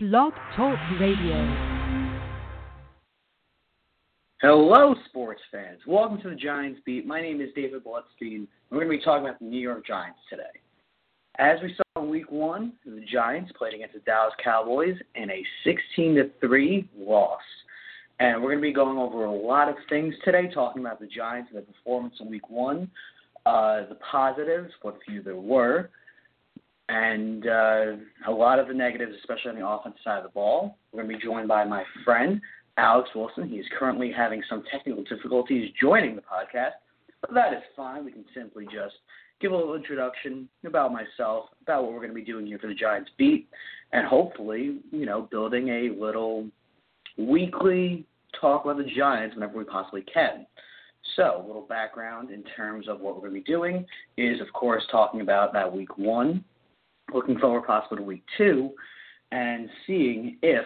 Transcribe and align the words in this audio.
Blog 0.00 0.32
Talk 0.54 0.78
Radio. 1.00 1.34
Hello, 4.40 4.94
sports 5.08 5.40
fans. 5.50 5.80
Welcome 5.88 6.20
to 6.22 6.30
the 6.30 6.36
Giants 6.36 6.80
Beat. 6.86 7.04
My 7.04 7.20
name 7.20 7.40
is 7.40 7.48
David 7.56 7.82
Bloodstein. 7.82 8.46
We're 8.70 8.78
going 8.78 8.92
to 8.92 8.96
be 8.96 9.02
talking 9.02 9.26
about 9.26 9.40
the 9.40 9.46
New 9.46 9.58
York 9.58 9.84
Giants 9.84 10.20
today. 10.30 10.44
As 11.40 11.58
we 11.64 11.74
saw 11.74 12.04
in 12.04 12.10
Week 12.10 12.30
One, 12.30 12.74
the 12.86 13.04
Giants 13.12 13.50
played 13.58 13.74
against 13.74 13.94
the 13.94 14.00
Dallas 14.02 14.34
Cowboys 14.40 14.94
in 15.16 15.32
a 15.32 15.44
16 15.64 16.14
to 16.14 16.30
three 16.38 16.88
loss. 16.96 17.40
And 18.20 18.40
we're 18.40 18.50
going 18.50 18.62
to 18.62 18.68
be 18.68 18.72
going 18.72 18.98
over 18.98 19.24
a 19.24 19.32
lot 19.32 19.68
of 19.68 19.74
things 19.88 20.14
today, 20.24 20.48
talking 20.54 20.80
about 20.80 21.00
the 21.00 21.08
Giants 21.08 21.50
and 21.52 21.56
their 21.56 21.74
performance 21.74 22.14
in 22.20 22.30
Week 22.30 22.48
One, 22.48 22.88
uh, 23.46 23.88
the 23.88 23.98
positives, 24.08 24.70
what 24.82 25.00
few 25.04 25.24
there 25.24 25.34
were, 25.34 25.90
and 26.88 27.46
uh, 27.46 27.84
a 28.26 28.30
lot 28.30 28.58
of 28.58 28.68
the 28.68 28.74
negatives, 28.74 29.12
especially 29.20 29.50
on 29.50 29.58
the 29.58 29.66
offensive 29.66 30.00
side 30.02 30.18
of 30.18 30.24
the 30.24 30.30
ball. 30.30 30.78
We're 30.92 31.02
going 31.02 31.12
to 31.12 31.18
be 31.18 31.24
joined 31.24 31.48
by 31.48 31.64
my 31.64 31.84
friend 32.04 32.40
Alex 32.78 33.10
Wilson. 33.14 33.48
He's 33.48 33.64
currently 33.78 34.10
having 34.10 34.42
some 34.48 34.64
technical 34.72 35.04
difficulties 35.04 35.70
joining 35.80 36.16
the 36.16 36.22
podcast, 36.22 36.72
but 37.20 37.34
that 37.34 37.52
is 37.52 37.62
fine. 37.76 38.04
We 38.04 38.12
can 38.12 38.24
simply 38.34 38.64
just 38.64 38.94
give 39.40 39.52
a 39.52 39.56
little 39.56 39.74
introduction 39.74 40.48
about 40.64 40.92
myself, 40.92 41.46
about 41.62 41.84
what 41.84 41.92
we're 41.92 42.00
going 42.00 42.10
to 42.10 42.14
be 42.14 42.24
doing 42.24 42.46
here 42.46 42.58
for 42.58 42.68
the 42.68 42.74
Giants 42.74 43.10
beat, 43.18 43.48
and 43.92 44.06
hopefully, 44.06 44.78
you 44.90 45.06
know, 45.06 45.28
building 45.30 45.68
a 45.68 45.90
little 46.00 46.46
weekly 47.16 48.06
talk 48.40 48.64
about 48.64 48.78
the 48.78 48.90
Giants 48.96 49.34
whenever 49.34 49.58
we 49.58 49.64
possibly 49.64 50.02
can. 50.02 50.46
So, 51.16 51.42
a 51.42 51.46
little 51.46 51.62
background 51.62 52.30
in 52.30 52.42
terms 52.56 52.88
of 52.88 53.00
what 53.00 53.14
we're 53.14 53.28
going 53.28 53.34
to 53.34 53.40
be 53.40 53.52
doing 53.52 53.86
is, 54.16 54.40
of 54.40 54.52
course, 54.52 54.82
talking 54.90 55.20
about 55.20 55.52
that 55.52 55.72
week 55.72 55.96
one, 55.96 56.44
looking 57.12 57.38
forward 57.38 57.66
possibly 57.66 57.98
to 57.98 58.02
week 58.02 58.24
two, 58.36 58.70
and 59.32 59.68
seeing 59.86 60.38
if 60.42 60.64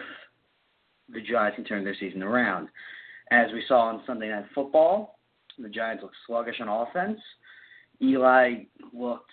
the 1.13 1.21
Giants 1.21 1.55
can 1.55 1.65
turn 1.65 1.83
their 1.83 1.95
season 1.99 2.23
around. 2.23 2.69
As 3.31 3.51
we 3.51 3.63
saw 3.67 3.81
on 3.87 4.03
Sunday 4.05 4.29
Night 4.29 4.45
Football, 4.53 5.19
the 5.57 5.69
Giants 5.69 6.03
looked 6.03 6.15
sluggish 6.27 6.59
on 6.61 6.67
offense. 6.67 7.19
Eli 8.01 8.63
looked 8.93 9.31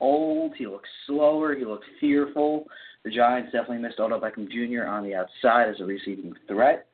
old. 0.00 0.52
He 0.56 0.66
looked 0.66 0.88
slower. 1.06 1.54
He 1.54 1.64
looked 1.64 1.84
fearful. 2.00 2.66
The 3.04 3.10
Giants 3.10 3.52
definitely 3.52 3.78
missed 3.78 4.00
Odell 4.00 4.20
Beckham 4.20 4.48
Jr. 4.48 4.86
on 4.86 5.04
the 5.04 5.14
outside 5.14 5.68
as 5.68 5.80
a 5.80 5.84
receiving 5.84 6.32
threat. 6.48 6.86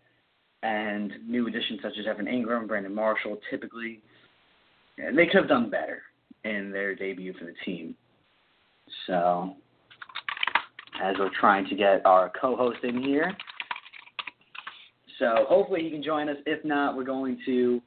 And 0.63 1.13
new 1.27 1.47
additions 1.47 1.81
such 1.83 1.95
as 1.99 2.07
Evan 2.07 2.27
Engram, 2.27 2.69
Brandon 2.69 2.95
Marshall, 2.95 3.39
typically, 3.51 4.03
they 4.99 5.27
could 5.27 5.37
have 5.37 5.49
done 5.49 5.71
better 5.71 6.03
in 6.45 6.71
their 6.71 6.95
debut 6.95 7.33
for 7.39 7.47
the 7.47 7.55
team. 7.65 7.95
So, 9.07 9.55
as 11.03 11.17
we're 11.19 11.31
trying 11.39 11.67
to 11.69 11.75
get 11.75 12.05
our 12.05 12.31
co 12.41 12.57
host 12.57 12.79
in 12.83 13.03
here, 13.03 13.37
so 15.19 15.45
hopefully 15.49 15.83
he 15.83 15.91
can 15.91 16.03
join 16.03 16.29
us. 16.29 16.37
If 16.47 16.65
not, 16.65 16.97
we're 16.97 17.05
going 17.05 17.39
to 17.47 17.81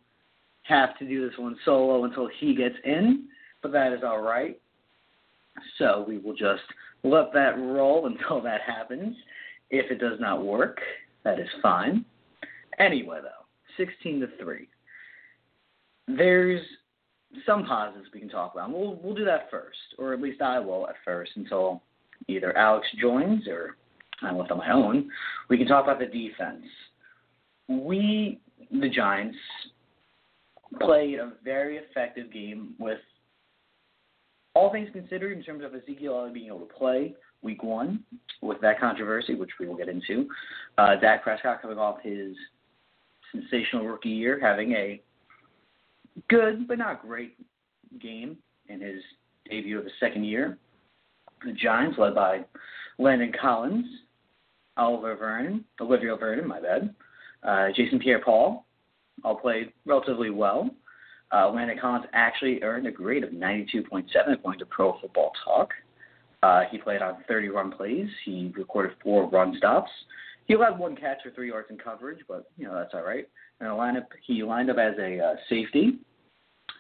have 0.64 0.98
to 1.00 1.06
do 1.06 1.28
this 1.28 1.38
one 1.38 1.58
solo 1.66 2.06
until 2.06 2.30
he 2.40 2.56
gets 2.56 2.76
in, 2.86 3.28
but 3.62 3.72
that 3.72 3.92
is 3.92 4.00
all 4.04 4.22
right. 4.22 4.60
So 5.78 6.06
we 6.08 6.18
will 6.18 6.36
just 6.36 6.64
let 7.04 7.34
that 7.34 7.58
roll 7.58 8.06
until 8.08 8.42
that 8.42 8.62
happens. 8.62 9.16
If 9.70 9.92
it 9.92 10.00
does 10.00 10.20
not 10.20 10.46
work, 10.46 10.80
that 11.24 11.40
is 11.40 11.48
fine. 11.62 12.06
Anyway, 12.80 13.20
though, 13.22 13.84
16 13.84 14.22
to 14.22 14.28
3. 14.42 14.68
There's 16.08 16.62
some 17.46 17.66
positives 17.66 18.08
we 18.14 18.20
can 18.20 18.30
talk 18.30 18.54
about. 18.54 18.72
We'll 18.72 19.00
we'll 19.02 19.16
do 19.16 19.26
that 19.26 19.50
first, 19.50 19.78
or 19.98 20.14
at 20.14 20.22
least 20.22 20.42
I 20.42 20.60
will 20.60 20.88
at 20.88 20.96
first 21.04 21.32
until 21.36 21.82
either 22.28 22.56
Alex 22.58 22.88
joins 23.00 23.48
or 23.48 23.78
I'm 24.22 24.38
left 24.38 24.52
on 24.52 24.60
my 24.60 24.72
own. 24.72 25.10
We 25.50 25.58
can 25.58 25.68
talk 25.68 25.84
about 25.84 26.00
the 26.00 26.06
defense. 26.06 26.64
We, 27.68 28.40
the 28.72 28.90
Giants, 28.90 29.38
played 30.80 31.20
a 31.20 31.34
very 31.44 31.78
effective 31.78 32.32
game 32.32 32.74
with 32.80 33.00
all 34.56 34.72
things 34.72 34.90
considered 34.94 35.38
in 35.38 35.44
terms 35.44 35.64
of 35.64 35.74
Ezekiel 35.74 36.16
Elliott 36.16 36.34
being 36.34 36.48
able 36.48 36.60
to 36.60 36.74
play 36.74 37.16
week 37.42 37.64
one 37.64 38.04
with 38.42 38.62
that 38.62 38.80
controversy, 38.80 39.36
which 39.36 39.50
we 39.60 39.68
will 39.68 39.76
get 39.76 39.90
into. 39.90 40.28
Uh, 40.78 40.96
Dak 40.96 41.24
Prescott 41.24 41.62
coming 41.62 41.78
off 41.78 41.98
his 42.02 42.36
sensational 43.32 43.86
rookie 43.86 44.10
year, 44.10 44.40
having 44.40 44.74
a 44.74 45.02
good 46.30 46.68
but 46.68 46.78
not 46.78 47.02
great 47.02 47.38
game 48.00 48.38
in 48.70 48.82
his 48.82 49.02
debut 49.50 49.80
of 49.80 49.86
the 49.86 49.92
second 50.00 50.24
year. 50.24 50.58
The 51.46 51.54
Giants, 51.54 51.98
led 51.98 52.16
by 52.16 52.46
Landon 52.98 53.34
Collins, 53.40 53.86
Oliver 54.78 55.16
Vernon, 55.16 55.66
Olivier 55.82 56.18
Vernon, 56.18 56.48
my 56.48 56.60
bad, 56.62 56.96
uh, 57.44 57.68
Jason 57.76 58.00
Pierre-Paul, 58.00 58.66
all 59.24 59.36
played 59.36 59.72
relatively 59.86 60.30
well. 60.30 60.70
Uh, 61.32 61.50
Landon 61.50 61.78
Collins 61.80 62.06
actually 62.14 62.62
earned 62.64 62.88
a 62.88 62.92
grade 62.92 63.24
of 63.24 63.32
92.7 63.32 64.06
according 64.32 64.60
to 64.60 64.66
Pro 64.68 64.98
Football 65.00 65.32
Talk. 65.44 65.72
Uh, 66.44 66.64
he 66.70 66.78
played 66.78 67.02
on 67.02 67.24
30 67.28 67.50
run 67.50 67.72
plays. 67.72 68.08
He 68.26 68.52
recorded 68.56 68.92
four 69.02 69.30
run 69.30 69.56
stops. 69.58 69.90
He 70.46 70.54
allowed 70.54 70.78
one 70.78 70.96
catch 70.96 71.20
for 71.24 71.32
three 71.32 71.50
yards 71.50 71.70
in 71.70 71.78
coverage, 71.78 72.20
but 72.28 72.52
you 72.58 72.66
know 72.66 72.76
that's 72.76 72.94
all 72.94 73.04
right. 73.04 73.28
And 73.60 73.70
a 73.70 73.72
lineup, 73.72 74.06
he 74.26 74.44
lined 74.44 74.70
up 74.70 74.78
as 74.78 74.94
a 75.00 75.20
uh, 75.20 75.36
safety, 75.50 76.00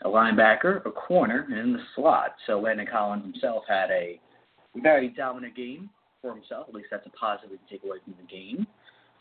a 0.03 0.09
linebacker, 0.09 0.85
a 0.85 0.91
corner, 0.91 1.47
and 1.50 1.57
in 1.57 1.73
the 1.73 1.84
slot. 1.96 2.35
So 2.46 2.59
Landon 2.59 2.88
Collins 2.91 3.23
himself 3.23 3.63
had 3.68 3.90
a 3.91 4.19
very 4.75 5.09
dominant 5.09 5.56
game 5.56 5.90
for 6.22 6.34
himself. 6.34 6.68
At 6.69 6.75
least 6.75 6.88
that's 6.91 7.06
a 7.06 7.09
positive 7.12 7.52
we 7.52 7.57
can 7.57 7.68
take 7.69 7.84
away 7.84 7.97
from 8.03 8.16
the 8.19 8.28
game. 8.28 8.68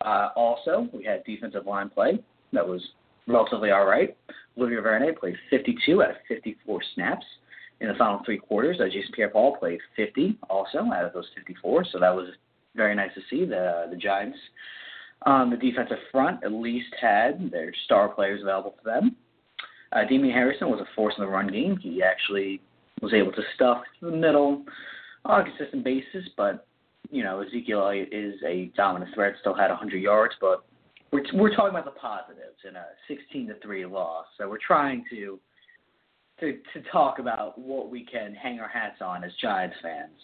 Uh, 0.05 0.31
also, 0.35 0.89
we 0.93 1.05
had 1.05 1.23
defensive 1.25 1.67
line 1.67 1.89
play 1.89 2.19
that 2.53 2.67
was 2.67 2.83
relatively 3.27 3.71
all 3.71 3.87
right. 3.87 4.17
Olivier 4.59 4.81
Verne 4.81 5.15
played 5.19 5.37
52 5.51 6.03
out 6.03 6.11
of 6.11 6.17
54 6.29 6.81
snaps 6.95 7.25
in 7.81 7.89
the 7.89 7.95
final 7.95 8.21
three 8.25 8.39
quarters. 8.39 8.79
Uh, 8.81 8.87
Jason 8.87 9.13
Pierre-Paul 9.15 9.57
played 9.57 9.81
50 9.97 10.39
also 10.51 10.79
out 10.79 11.05
of 11.05 11.13
those 11.13 11.29
54, 11.37 11.87
so 11.93 11.99
that 11.99 12.15
was 12.15 12.29
very 12.75 12.95
nice 12.95 13.11
to 13.15 13.21
see. 13.31 13.45
The 13.45 13.87
the 13.91 13.97
Giants 13.97 14.39
on 15.25 15.51
the 15.51 15.57
defensive 15.57 15.99
front 16.11 16.43
at 16.45 16.53
least 16.53 16.95
had 17.01 17.51
their 17.51 17.73
star 17.85 18.09
players 18.09 18.43
available 18.43 18.73
to 18.79 18.85
them. 18.85 19.17
Uh, 19.93 20.03
Harrison 20.09 20.71
was 20.71 20.81
a 20.81 20.95
force 20.97 21.15
in 21.19 21.25
the 21.25 21.31
run 21.31 21.49
game. 21.49 21.77
He 21.77 22.03
actually 22.03 22.61
was 23.03 23.13
able 23.13 23.33
to 23.33 23.43
stuff 23.55 23.83
the 24.01 24.11
middle 24.11 24.65
on 25.25 25.41
a 25.41 25.45
consistent 25.45 25.85
basis, 25.85 26.29
but 26.37 26.67
you 27.11 27.23
know 27.23 27.41
Ezekiel 27.41 27.91
is 27.91 28.35
a 28.47 28.71
dominant 28.77 29.15
threat. 29.15 29.35
Still 29.41 29.55
had 29.55 29.69
100 29.69 29.99
yards, 29.99 30.35
but 30.41 30.65
we're 31.13 31.25
we're 31.35 31.55
talking 31.55 31.71
about 31.71 31.85
the 31.85 31.99
positives 32.01 32.59
in 32.69 32.77
a 32.77 32.85
16 33.07 33.49
to 33.49 33.55
three 33.61 33.85
loss. 33.85 34.27
So 34.39 34.49
we're 34.49 34.59
trying 34.65 35.05
to 35.11 35.39
to 36.41 36.59
to 36.73 36.91
talk 36.91 37.19
about 37.19 37.59
what 37.59 37.91
we 37.91 38.05
can 38.05 38.35
hang 38.35 38.61
our 38.61 38.69
hats 38.69 39.01
on 39.01 39.25
as 39.25 39.33
Giants 39.41 39.77
fans. 39.83 40.19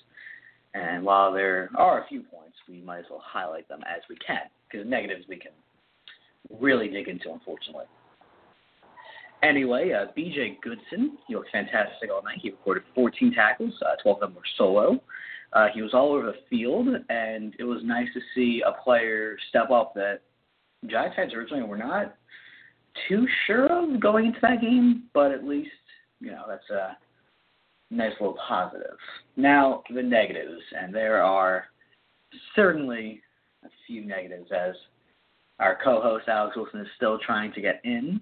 And 0.75 1.05
while 1.05 1.33
there 1.33 1.71
are 1.77 2.05
a 2.05 2.09
few 2.09 2.23
points, 2.23 2.56
we 2.69 2.81
might 2.83 3.01
as 3.01 3.05
well 3.11 3.23
highlight 3.25 3.69
them 3.69 3.81
as 3.87 4.03
we 4.09 4.17
can, 4.17 4.43
because 4.71 4.87
negatives 4.87 5.25
we 5.29 5.37
can 5.37 5.53
really 6.61 6.89
dig 6.89 7.09
into, 7.09 7.33
unfortunately. 7.33 7.87
Anyway, 9.43 9.93
uh, 9.93 10.07
B.J. 10.15 10.59
Goodson, 10.62 11.17
he 11.27 11.34
looked 11.34 11.51
fantastic 11.53 12.11
all 12.12 12.23
night. 12.23 12.39
He 12.43 12.51
recorded 12.51 12.83
14 12.95 13.33
tackles, 13.34 13.73
uh, 13.87 13.95
12 14.03 14.17
of 14.17 14.21
them 14.21 14.34
were 14.34 14.43
solo. 14.57 15.01
Uh, 15.53 15.69
he 15.73 15.81
was 15.81 15.95
all 15.95 16.12
over 16.12 16.27
the 16.27 16.34
field, 16.51 16.89
and 17.09 17.55
it 17.59 17.65
was 17.65 17.81
nice 17.84 18.09
to 18.15 18.21
see 18.34 18.62
a 18.67 18.83
player 18.83 19.37
step 19.49 19.71
up 19.71 19.95
that 19.95 20.21
Giants 20.87 21.17
fans 21.17 21.33
originally 21.34 21.62
were 21.62 21.78
not 21.78 22.17
too 23.09 23.27
sure 23.47 23.67
of 23.67 24.01
going 24.01 24.27
into 24.27 24.39
that 24.43 24.61
game, 24.61 25.05
but 25.15 25.31
at 25.31 25.45
least, 25.45 25.71
you 26.21 26.31
know, 26.31 26.45
that's 26.49 26.69
a 26.71 26.97
nice 27.91 28.12
little 28.21 28.37
positive. 28.47 28.97
Now, 29.37 29.82
the 29.94 30.03
negatives, 30.03 30.60
and 30.78 30.94
there 30.94 31.22
are 31.22 31.66
certainly 32.54 33.21
a 33.65 33.69
few 33.86 34.04
negatives 34.04 34.51
as 34.53 34.74
our 35.59 35.78
co 35.83 36.01
host 36.01 36.28
Alex 36.28 36.57
Wilson 36.57 36.80
is 36.80 36.86
still 36.97 37.18
trying 37.18 37.53
to 37.53 37.60
get 37.60 37.80
in. 37.84 38.21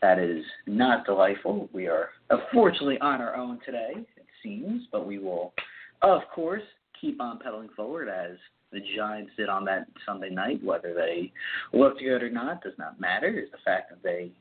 That 0.00 0.18
is 0.18 0.44
not 0.66 1.06
delightful. 1.06 1.68
We 1.72 1.86
are 1.86 2.10
unfortunately 2.30 2.98
on 3.00 3.20
our 3.20 3.36
own 3.36 3.60
today, 3.64 3.92
it 3.94 4.26
seems, 4.42 4.82
but 4.90 5.06
we 5.06 5.18
will, 5.18 5.52
of 6.02 6.22
course, 6.34 6.62
keep 7.00 7.20
on 7.20 7.38
pedaling 7.38 7.68
forward 7.76 8.08
as 8.08 8.36
the 8.72 8.80
Giants 8.96 9.30
did 9.36 9.48
on 9.48 9.64
that 9.66 9.86
Sunday 10.04 10.30
night. 10.30 10.64
Whether 10.64 10.92
they 10.92 11.32
looked 11.72 12.00
good 12.00 12.22
or 12.22 12.30
not 12.30 12.62
does 12.62 12.72
not 12.78 13.00
matter. 13.00 13.28
It's 13.28 13.52
the 13.52 13.58
fact 13.64 13.90
that 13.90 14.02
they 14.02 14.32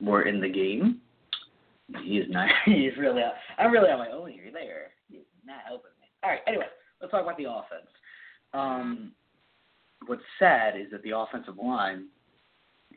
were 0.00 0.22
in 0.22 0.40
the 0.40 0.48
game. 0.48 1.00
He 2.02 2.18
is 2.18 2.26
not. 2.28 2.48
He's 2.64 2.96
really. 2.98 3.22
I'm 3.58 3.72
really 3.72 3.90
on 3.90 3.98
my 3.98 4.10
own 4.10 4.30
here. 4.30 4.50
There. 4.52 4.88
He's 5.08 5.20
not 5.44 5.60
helping 5.66 5.90
me. 6.00 6.08
All 6.22 6.30
right. 6.30 6.40
Anyway, 6.46 6.66
let's 7.00 7.10
talk 7.10 7.22
about 7.22 7.38
the 7.38 7.50
offense. 7.50 7.88
Um, 8.52 9.12
what's 10.06 10.22
sad 10.38 10.78
is 10.78 10.90
that 10.92 11.02
the 11.02 11.16
offensive 11.16 11.56
line 11.62 12.06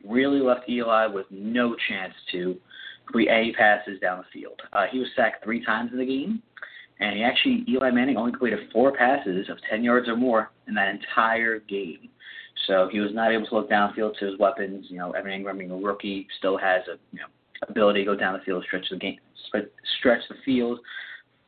really 0.04 0.40
left 0.40 0.68
Eli 0.68 1.06
with 1.06 1.26
no 1.30 1.76
chance 1.88 2.14
to 2.32 2.56
complete 3.06 3.28
any 3.28 3.52
passes 3.52 4.00
down 4.00 4.18
the 4.18 4.24
field. 4.40 4.60
Uh, 4.72 4.86
he 4.90 4.98
was 4.98 5.08
sacked 5.16 5.44
three 5.44 5.64
times 5.64 5.90
in 5.92 5.98
the 5.98 6.06
game. 6.06 6.42
And 7.00 7.16
he 7.16 7.24
actually, 7.24 7.64
Eli 7.68 7.90
Manning 7.90 8.16
only 8.16 8.30
completed 8.30 8.70
four 8.72 8.92
passes 8.92 9.48
of 9.48 9.58
10 9.68 9.82
yards 9.82 10.08
or 10.08 10.16
more 10.16 10.52
in 10.68 10.74
that 10.74 10.88
entire 10.88 11.58
game. 11.58 12.08
So 12.66 12.88
he 12.92 13.00
was 13.00 13.10
not 13.12 13.32
able 13.32 13.46
to 13.46 13.54
look 13.56 13.70
downfield 13.70 14.18
to 14.18 14.26
his 14.26 14.38
weapons. 14.38 14.86
You 14.88 14.98
know, 14.98 15.10
Evan 15.12 15.32
Engram 15.32 15.58
being 15.58 15.70
a 15.70 15.76
rookie 15.76 16.28
still 16.38 16.56
has 16.58 16.82
a 16.86 16.96
you 17.12 17.20
know 17.20 17.26
ability 17.68 18.00
to 18.00 18.06
go 18.06 18.16
down 18.16 18.34
the 18.34 18.44
field, 18.44 18.64
stretch 18.66 18.86
the 18.90 18.96
game, 18.96 19.18
stretch 19.98 20.20
the 20.28 20.36
field. 20.44 20.78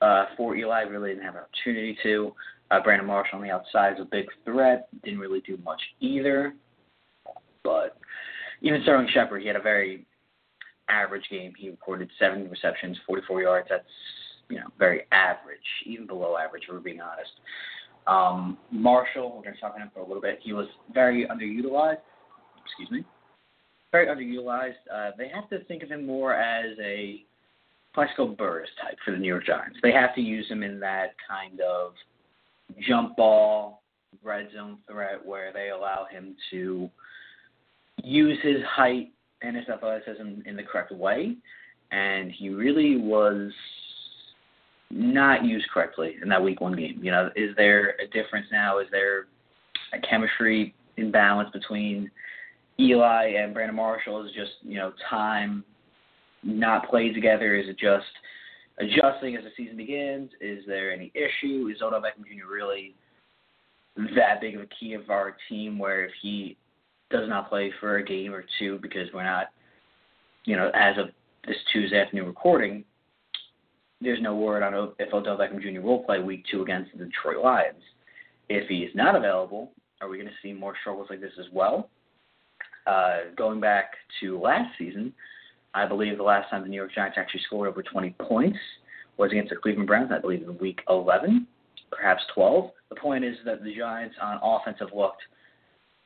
Uh, 0.00 0.26
for 0.36 0.56
Eli, 0.56 0.82
really 0.82 1.10
didn't 1.10 1.24
have 1.24 1.34
an 1.34 1.42
opportunity 1.42 1.96
to. 2.02 2.34
Uh, 2.70 2.80
Brandon 2.82 3.06
Marshall 3.06 3.38
on 3.38 3.44
the 3.44 3.50
outside 3.50 3.94
is 3.94 4.00
a 4.00 4.04
big 4.04 4.26
threat. 4.44 4.88
Didn't 5.04 5.20
really 5.20 5.40
do 5.40 5.58
much 5.64 5.80
either. 6.00 6.54
But 7.62 7.96
even 8.62 8.82
Sterling 8.82 9.08
Shepard, 9.12 9.42
he 9.42 9.46
had 9.46 9.56
a 9.56 9.62
very 9.62 10.06
average 10.88 11.24
game. 11.30 11.52
He 11.56 11.70
recorded 11.70 12.10
seven 12.18 12.48
receptions, 12.50 12.98
44 13.06 13.42
yards. 13.42 13.66
That's 13.70 13.84
you 14.48 14.56
know 14.56 14.66
very 14.78 15.02
average, 15.12 15.58
even 15.86 16.06
below 16.06 16.36
average. 16.36 16.64
If 16.68 16.74
we're 16.74 16.80
being 16.80 17.00
honest. 17.00 17.30
Um, 18.06 18.58
Marshall, 18.70 19.34
we're 19.34 19.42
going 19.42 19.54
to 19.54 19.60
talk 19.60 19.70
about 19.70 19.82
him 19.82 19.90
for 19.94 20.00
a 20.00 20.06
little 20.06 20.20
bit. 20.20 20.38
He 20.42 20.52
was 20.52 20.66
very 20.92 21.26
underutilized. 21.26 21.98
Excuse 22.66 22.90
me. 22.90 23.04
Very 23.94 24.08
underutilized. 24.08 24.72
Uh, 24.92 25.12
they 25.16 25.28
have 25.28 25.48
to 25.50 25.62
think 25.66 25.84
of 25.84 25.88
him 25.88 26.04
more 26.04 26.34
as 26.34 26.76
a 26.82 27.22
Plaxico 27.94 28.26
Burress 28.26 28.68
type 28.82 28.98
for 29.04 29.12
the 29.12 29.16
New 29.16 29.28
York 29.28 29.46
Giants. 29.46 29.78
They 29.84 29.92
have 29.92 30.12
to 30.16 30.20
use 30.20 30.48
him 30.48 30.64
in 30.64 30.80
that 30.80 31.14
kind 31.28 31.60
of 31.60 31.92
jump 32.88 33.16
ball, 33.16 33.84
red 34.24 34.48
zone 34.52 34.78
threat 34.90 35.24
where 35.24 35.52
they 35.52 35.68
allow 35.70 36.06
him 36.10 36.34
to 36.50 36.90
use 38.02 38.36
his 38.42 38.64
height 38.68 39.12
and 39.42 39.54
his 39.54 39.68
athleticism 39.68 40.40
in 40.44 40.56
the 40.56 40.64
correct 40.64 40.90
way. 40.90 41.36
And 41.92 42.32
he 42.32 42.48
really 42.48 42.96
was 42.96 43.52
not 44.90 45.44
used 45.44 45.68
correctly 45.72 46.16
in 46.20 46.28
that 46.30 46.42
week 46.42 46.60
one 46.60 46.74
game. 46.74 46.98
You 47.00 47.12
know, 47.12 47.30
is 47.36 47.54
there 47.56 47.90
a 48.02 48.08
difference 48.08 48.48
now? 48.50 48.80
Is 48.80 48.88
there 48.90 49.26
a 49.92 50.00
chemistry 50.00 50.74
imbalance 50.96 51.50
between 51.52 52.10
Eli 52.78 53.34
and 53.38 53.54
Brandon 53.54 53.76
Marshall? 53.76 54.24
Is 54.24 54.32
just, 54.32 54.52
you 54.62 54.76
know, 54.76 54.92
time 55.08 55.64
not 56.42 56.88
played 56.88 57.14
together? 57.14 57.54
Is 57.56 57.68
it 57.68 57.78
just 57.78 58.06
adjusting 58.78 59.36
as 59.36 59.44
the 59.44 59.50
season 59.56 59.76
begins? 59.76 60.30
Is 60.40 60.64
there 60.66 60.92
any 60.92 61.12
issue? 61.14 61.70
Is 61.74 61.80
Odell 61.82 62.00
Beckham 62.00 62.24
Jr. 62.24 62.52
really 62.52 62.94
that 64.16 64.40
big 64.40 64.56
of 64.56 64.62
a 64.62 64.66
key 64.78 64.94
of 64.94 65.08
our 65.08 65.36
team 65.48 65.78
where 65.78 66.04
if 66.04 66.10
he 66.20 66.56
does 67.10 67.28
not 67.28 67.48
play 67.48 67.72
for 67.80 67.98
a 67.98 68.04
game 68.04 68.34
or 68.34 68.44
two 68.58 68.78
because 68.82 69.08
we're 69.14 69.24
not, 69.24 69.48
you 70.44 70.56
know, 70.56 70.70
as 70.74 70.98
of 70.98 71.10
this 71.46 71.56
Tuesday 71.72 72.00
afternoon 72.00 72.26
recording, 72.26 72.84
there's 74.00 74.20
no 74.20 74.34
word 74.34 74.62
on 74.62 74.92
if 74.98 75.14
Odell 75.14 75.38
Beckham 75.38 75.62
Jr. 75.62 75.80
will 75.80 76.00
play 76.00 76.20
Week 76.20 76.44
Two 76.50 76.62
against 76.62 76.90
the 76.96 77.04
Detroit 77.04 77.42
Lions. 77.42 77.82
If 78.48 78.68
he 78.68 78.78
is 78.78 78.94
not 78.94 79.14
available, 79.14 79.72
are 80.00 80.08
we 80.08 80.18
going 80.18 80.28
to 80.28 80.34
see 80.42 80.52
more 80.52 80.74
struggles 80.80 81.06
like 81.08 81.20
this 81.20 81.32
as 81.38 81.46
well? 81.52 81.88
Uh, 82.86 83.16
going 83.36 83.60
back 83.60 83.92
to 84.20 84.38
last 84.38 84.70
season, 84.78 85.12
I 85.72 85.86
believe 85.86 86.16
the 86.16 86.22
last 86.22 86.50
time 86.50 86.62
the 86.62 86.68
New 86.68 86.76
York 86.76 86.94
Giants 86.94 87.16
actually 87.18 87.40
scored 87.46 87.68
over 87.68 87.82
20 87.82 88.14
points 88.20 88.58
was 89.16 89.30
against 89.30 89.50
the 89.50 89.56
Cleveland 89.56 89.86
Browns. 89.86 90.10
I 90.14 90.18
believe 90.18 90.42
in 90.42 90.58
Week 90.58 90.80
11, 90.88 91.46
perhaps 91.90 92.22
12. 92.34 92.70
The 92.90 92.96
point 92.96 93.24
is 93.24 93.36
that 93.44 93.62
the 93.62 93.74
Giants 93.74 94.16
on 94.20 94.38
offense 94.42 94.76
have 94.80 94.92
looked 94.94 95.22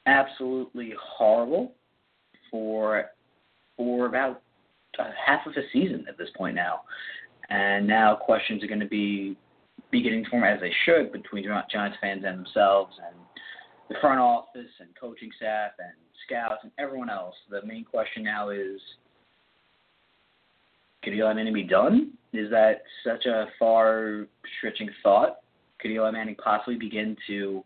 absolutely 0.06 0.94
horrible 1.00 1.72
for 2.50 3.06
for 3.76 4.06
about 4.06 4.42
uh, 4.98 5.04
half 5.24 5.46
of 5.46 5.54
the 5.54 5.62
season 5.72 6.04
at 6.08 6.18
this 6.18 6.28
point 6.36 6.56
now. 6.56 6.80
And 7.50 7.86
now 7.86 8.14
questions 8.14 8.62
are 8.64 8.66
going 8.66 8.80
to 8.80 8.86
be 8.86 9.36
beginning 9.90 10.24
to 10.24 10.30
form 10.30 10.44
as 10.44 10.60
they 10.60 10.72
should 10.84 11.12
between 11.12 11.44
Giants 11.70 11.96
fans 12.00 12.24
and 12.26 12.44
themselves 12.44 12.94
and 13.06 13.16
the 13.88 13.94
front 14.00 14.18
office 14.18 14.70
and 14.80 14.88
coaching 15.00 15.30
staff 15.36 15.72
and 15.78 15.92
scouts 16.26 16.60
and 16.62 16.72
everyone 16.78 17.10
else. 17.10 17.34
The 17.50 17.62
main 17.64 17.84
question 17.84 18.22
now 18.22 18.50
is 18.50 18.80
could 21.02 21.14
Eli 21.14 21.32
Manning 21.32 21.54
be 21.54 21.62
done? 21.62 22.12
Is 22.32 22.50
that 22.50 22.82
such 23.04 23.26
a 23.26 23.46
far 23.58 24.26
stretching 24.58 24.90
thought? 25.02 25.38
Could 25.80 25.90
Eli 25.90 26.10
Manning 26.10 26.34
possibly 26.34 26.76
begin 26.76 27.16
to 27.28 27.64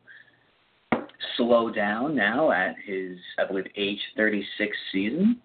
slow 1.36 1.70
down 1.70 2.14
now 2.14 2.52
at 2.52 2.74
his, 2.84 3.16
I 3.38 3.46
believe, 3.46 3.66
age 3.76 4.00
36 4.16 4.76
season? 4.92 5.40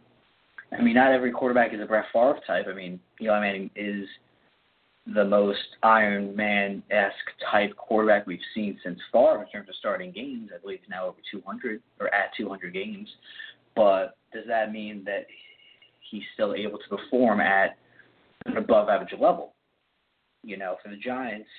I 0.78 0.82
mean, 0.82 0.96
not 0.96 1.14
every 1.14 1.32
quarterback 1.32 1.74
is 1.74 1.80
a 1.82 1.86
Brett 1.86 2.06
Favre 2.12 2.40
type. 2.46 2.66
I 2.70 2.74
mean, 2.74 3.00
Eli 3.22 3.40
Manning 3.40 3.72
is 3.76 4.08
the 5.14 5.24
most 5.24 5.60
Iron 5.84 6.36
Man 6.36 6.84
esque 6.92 7.16
type 7.52 7.76
quarterback 7.78 8.28
we've 8.28 8.40
seen 8.54 8.78
since 8.84 9.00
Favre 9.12 9.42
in 9.44 9.50
terms 9.50 9.70
of 9.70 9.76
starting 9.76 10.12
games. 10.12 10.50
I 10.54 10.60
believe 10.60 10.80
he's 10.82 10.90
now 10.90 11.06
over 11.06 11.18
200 11.32 11.82
or 12.00 12.14
at 12.14 12.32
200 12.38 12.74
games. 12.74 13.08
But 13.76 14.18
does 14.34 14.44
that 14.48 14.72
mean 14.72 15.04
that 15.06 15.26
he's 16.10 16.24
still 16.34 16.54
able 16.56 16.80
to 16.80 16.98
perform 16.98 17.40
at 17.40 17.78
an 18.46 18.58
above 18.58 18.90
average 18.90 19.14
level? 19.14 19.54
You 20.44 20.58
know, 20.58 20.76
for 20.84 20.90
the 20.90 20.98
Giants 20.98 21.50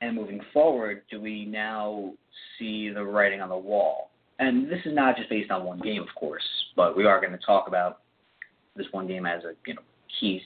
and 0.00 0.14
moving 0.14 0.40
forward, 0.52 1.02
do 1.10 1.20
we 1.20 1.44
now 1.46 2.12
see 2.58 2.90
the 2.90 3.02
writing 3.02 3.40
on 3.40 3.48
the 3.48 3.56
wall? 3.56 4.10
And 4.38 4.70
this 4.70 4.80
is 4.84 4.94
not 4.94 5.16
just 5.16 5.30
based 5.30 5.50
on 5.50 5.64
one 5.64 5.80
game, 5.80 6.02
of 6.02 6.08
course, 6.14 6.44
but 6.76 6.96
we 6.96 7.06
are 7.06 7.20
going 7.20 7.32
to 7.32 7.44
talk 7.44 7.66
about 7.66 8.00
this 8.76 8.86
one 8.92 9.08
game 9.08 9.26
as 9.26 9.42
a 9.42 9.52
you 9.66 9.74
know 9.74 9.80
key 10.20 10.40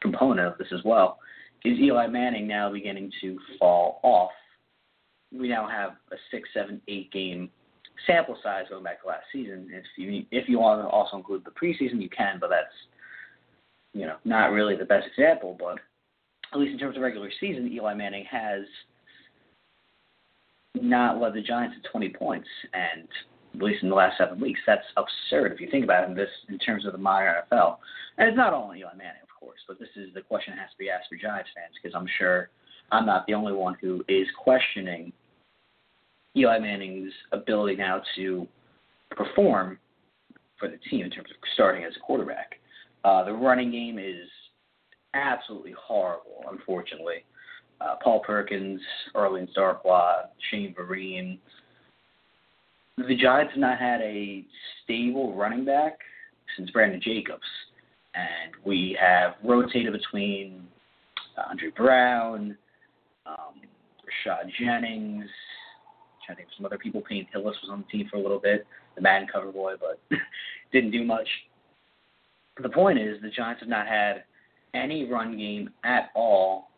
component 0.00 0.46
of 0.46 0.58
this 0.58 0.68
as 0.72 0.80
well 0.84 1.18
is 1.64 1.78
Eli 1.78 2.06
Manning 2.06 2.46
now 2.46 2.72
beginning 2.72 3.10
to 3.20 3.38
fall 3.58 4.00
off? 4.02 4.30
We 5.32 5.48
now 5.48 5.68
have 5.68 5.92
a 6.12 6.16
six, 6.30 6.48
seven, 6.54 6.80
eight 6.88 7.12
game 7.12 7.50
sample 8.06 8.36
size 8.42 8.64
going 8.70 8.84
back 8.84 9.02
to 9.02 9.08
last 9.08 9.24
season. 9.32 9.68
If 9.72 9.84
you 9.96 10.24
if 10.30 10.48
you 10.48 10.58
want 10.58 10.82
to 10.82 10.88
also 10.88 11.16
include 11.16 11.44
the 11.44 11.50
preseason, 11.50 12.00
you 12.00 12.08
can, 12.08 12.38
but 12.40 12.50
that's 12.50 12.66
you 13.92 14.06
know 14.06 14.16
not 14.24 14.52
really 14.52 14.76
the 14.76 14.84
best 14.84 15.06
example. 15.06 15.56
But 15.58 15.78
at 16.52 16.58
least 16.58 16.72
in 16.72 16.78
terms 16.78 16.96
of 16.96 17.02
regular 17.02 17.30
season, 17.40 17.70
Eli 17.70 17.94
Manning 17.94 18.24
has 18.30 18.62
not 20.74 21.20
led 21.20 21.34
the 21.34 21.42
Giants 21.42 21.76
to 21.82 21.90
20 21.90 22.10
points, 22.10 22.48
and 22.72 23.08
at 23.54 23.62
least 23.62 23.82
in 23.82 23.88
the 23.88 23.94
last 23.94 24.16
seven 24.18 24.40
weeks, 24.40 24.60
that's 24.66 24.84
absurd 24.96 25.52
if 25.52 25.60
you 25.60 25.68
think 25.70 25.84
about 25.84 26.04
it 26.04 26.10
in 26.10 26.16
this 26.16 26.28
in 26.48 26.58
terms 26.58 26.86
of 26.86 26.92
the 26.92 26.98
modern 26.98 27.34
NFL. 27.50 27.78
And 28.16 28.28
it's 28.28 28.36
not 28.36 28.52
only 28.52 28.80
Eli 28.80 28.94
Manning 28.94 29.27
course. 29.38 29.58
But 29.66 29.78
this 29.78 29.88
is 29.96 30.12
the 30.14 30.22
question 30.22 30.54
that 30.54 30.62
has 30.62 30.70
to 30.70 30.78
be 30.78 30.90
asked 30.90 31.08
for 31.08 31.16
Giants 31.16 31.50
fans 31.54 31.74
because 31.80 31.94
I'm 31.94 32.08
sure 32.18 32.50
I'm 32.90 33.06
not 33.06 33.26
the 33.26 33.34
only 33.34 33.52
one 33.52 33.76
who 33.80 34.04
is 34.08 34.26
questioning 34.42 35.12
Eli 36.36 36.58
Manning's 36.58 37.12
ability 37.32 37.76
now 37.76 38.02
to 38.16 38.46
perform 39.10 39.78
for 40.58 40.68
the 40.68 40.78
team 40.90 41.04
in 41.04 41.10
terms 41.10 41.30
of 41.30 41.36
starting 41.54 41.84
as 41.84 41.92
a 41.96 42.00
quarterback. 42.00 42.54
Uh, 43.04 43.24
the 43.24 43.32
running 43.32 43.70
game 43.70 43.98
is 43.98 44.28
absolutely 45.14 45.74
horrible, 45.80 46.44
unfortunately. 46.50 47.24
Uh, 47.80 47.94
Paul 48.02 48.20
Perkins, 48.20 48.80
Orleans 49.14 49.50
Darkwa, 49.56 50.26
Shane 50.50 50.74
Vereen. 50.78 51.38
The 52.96 53.16
Giants 53.16 53.52
have 53.52 53.60
not 53.60 53.78
had 53.78 54.00
a 54.00 54.44
stable 54.82 55.34
running 55.36 55.64
back 55.64 55.98
since 56.56 56.70
Brandon 56.70 57.00
Jacobs 57.00 57.42
and 58.14 58.52
we 58.64 58.96
have 59.00 59.34
rotated 59.44 59.92
between 59.92 60.66
uh, 61.36 61.42
Andre 61.50 61.70
Brown, 61.76 62.56
um, 63.26 63.54
Rashad 64.26 64.50
Jennings, 64.58 65.28
to 66.28 66.34
think 66.34 66.48
some 66.56 66.66
other 66.66 66.78
people. 66.78 67.00
Peyton 67.00 67.26
Hillis 67.32 67.56
was 67.62 67.70
on 67.70 67.84
the 67.86 67.98
team 67.98 68.08
for 68.10 68.16
a 68.16 68.20
little 68.20 68.38
bit, 68.38 68.66
the 68.94 69.00
Madden 69.00 69.28
cover 69.32 69.50
boy, 69.52 69.74
but 69.80 70.00
didn't 70.72 70.90
do 70.90 71.04
much. 71.04 71.28
The 72.62 72.68
point 72.68 72.98
is, 72.98 73.20
the 73.22 73.30
Giants 73.30 73.60
have 73.60 73.68
not 73.68 73.86
had 73.86 74.24
any 74.74 75.08
run 75.10 75.36
game 75.36 75.70
at 75.84 76.10
all 76.14 76.70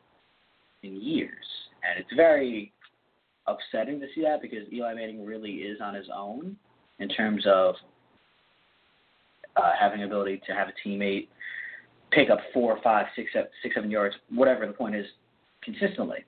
in 0.82 1.00
years, 1.00 1.44
and 1.82 1.98
it's 1.98 2.14
very 2.14 2.72
upsetting 3.46 4.00
to 4.00 4.06
see 4.14 4.22
that 4.22 4.42
because 4.42 4.70
Eli 4.72 4.94
Manning 4.94 5.24
really 5.24 5.52
is 5.52 5.80
on 5.82 5.94
his 5.94 6.06
own 6.14 6.56
in 6.98 7.08
terms 7.08 7.44
of 7.46 7.74
uh, 9.56 9.72
having 9.78 10.02
ability 10.02 10.40
to 10.46 10.52
have 10.52 10.68
a 10.68 10.88
teammate 10.88 11.28
pick 12.10 12.30
up 12.30 12.38
four, 12.52 12.78
five, 12.82 13.06
six, 13.14 13.30
seven, 13.32 13.48
six, 13.62 13.74
seven 13.74 13.90
yards, 13.90 14.14
whatever 14.30 14.66
the 14.66 14.72
point 14.72 14.94
is, 14.94 15.06
consistently. 15.62 16.24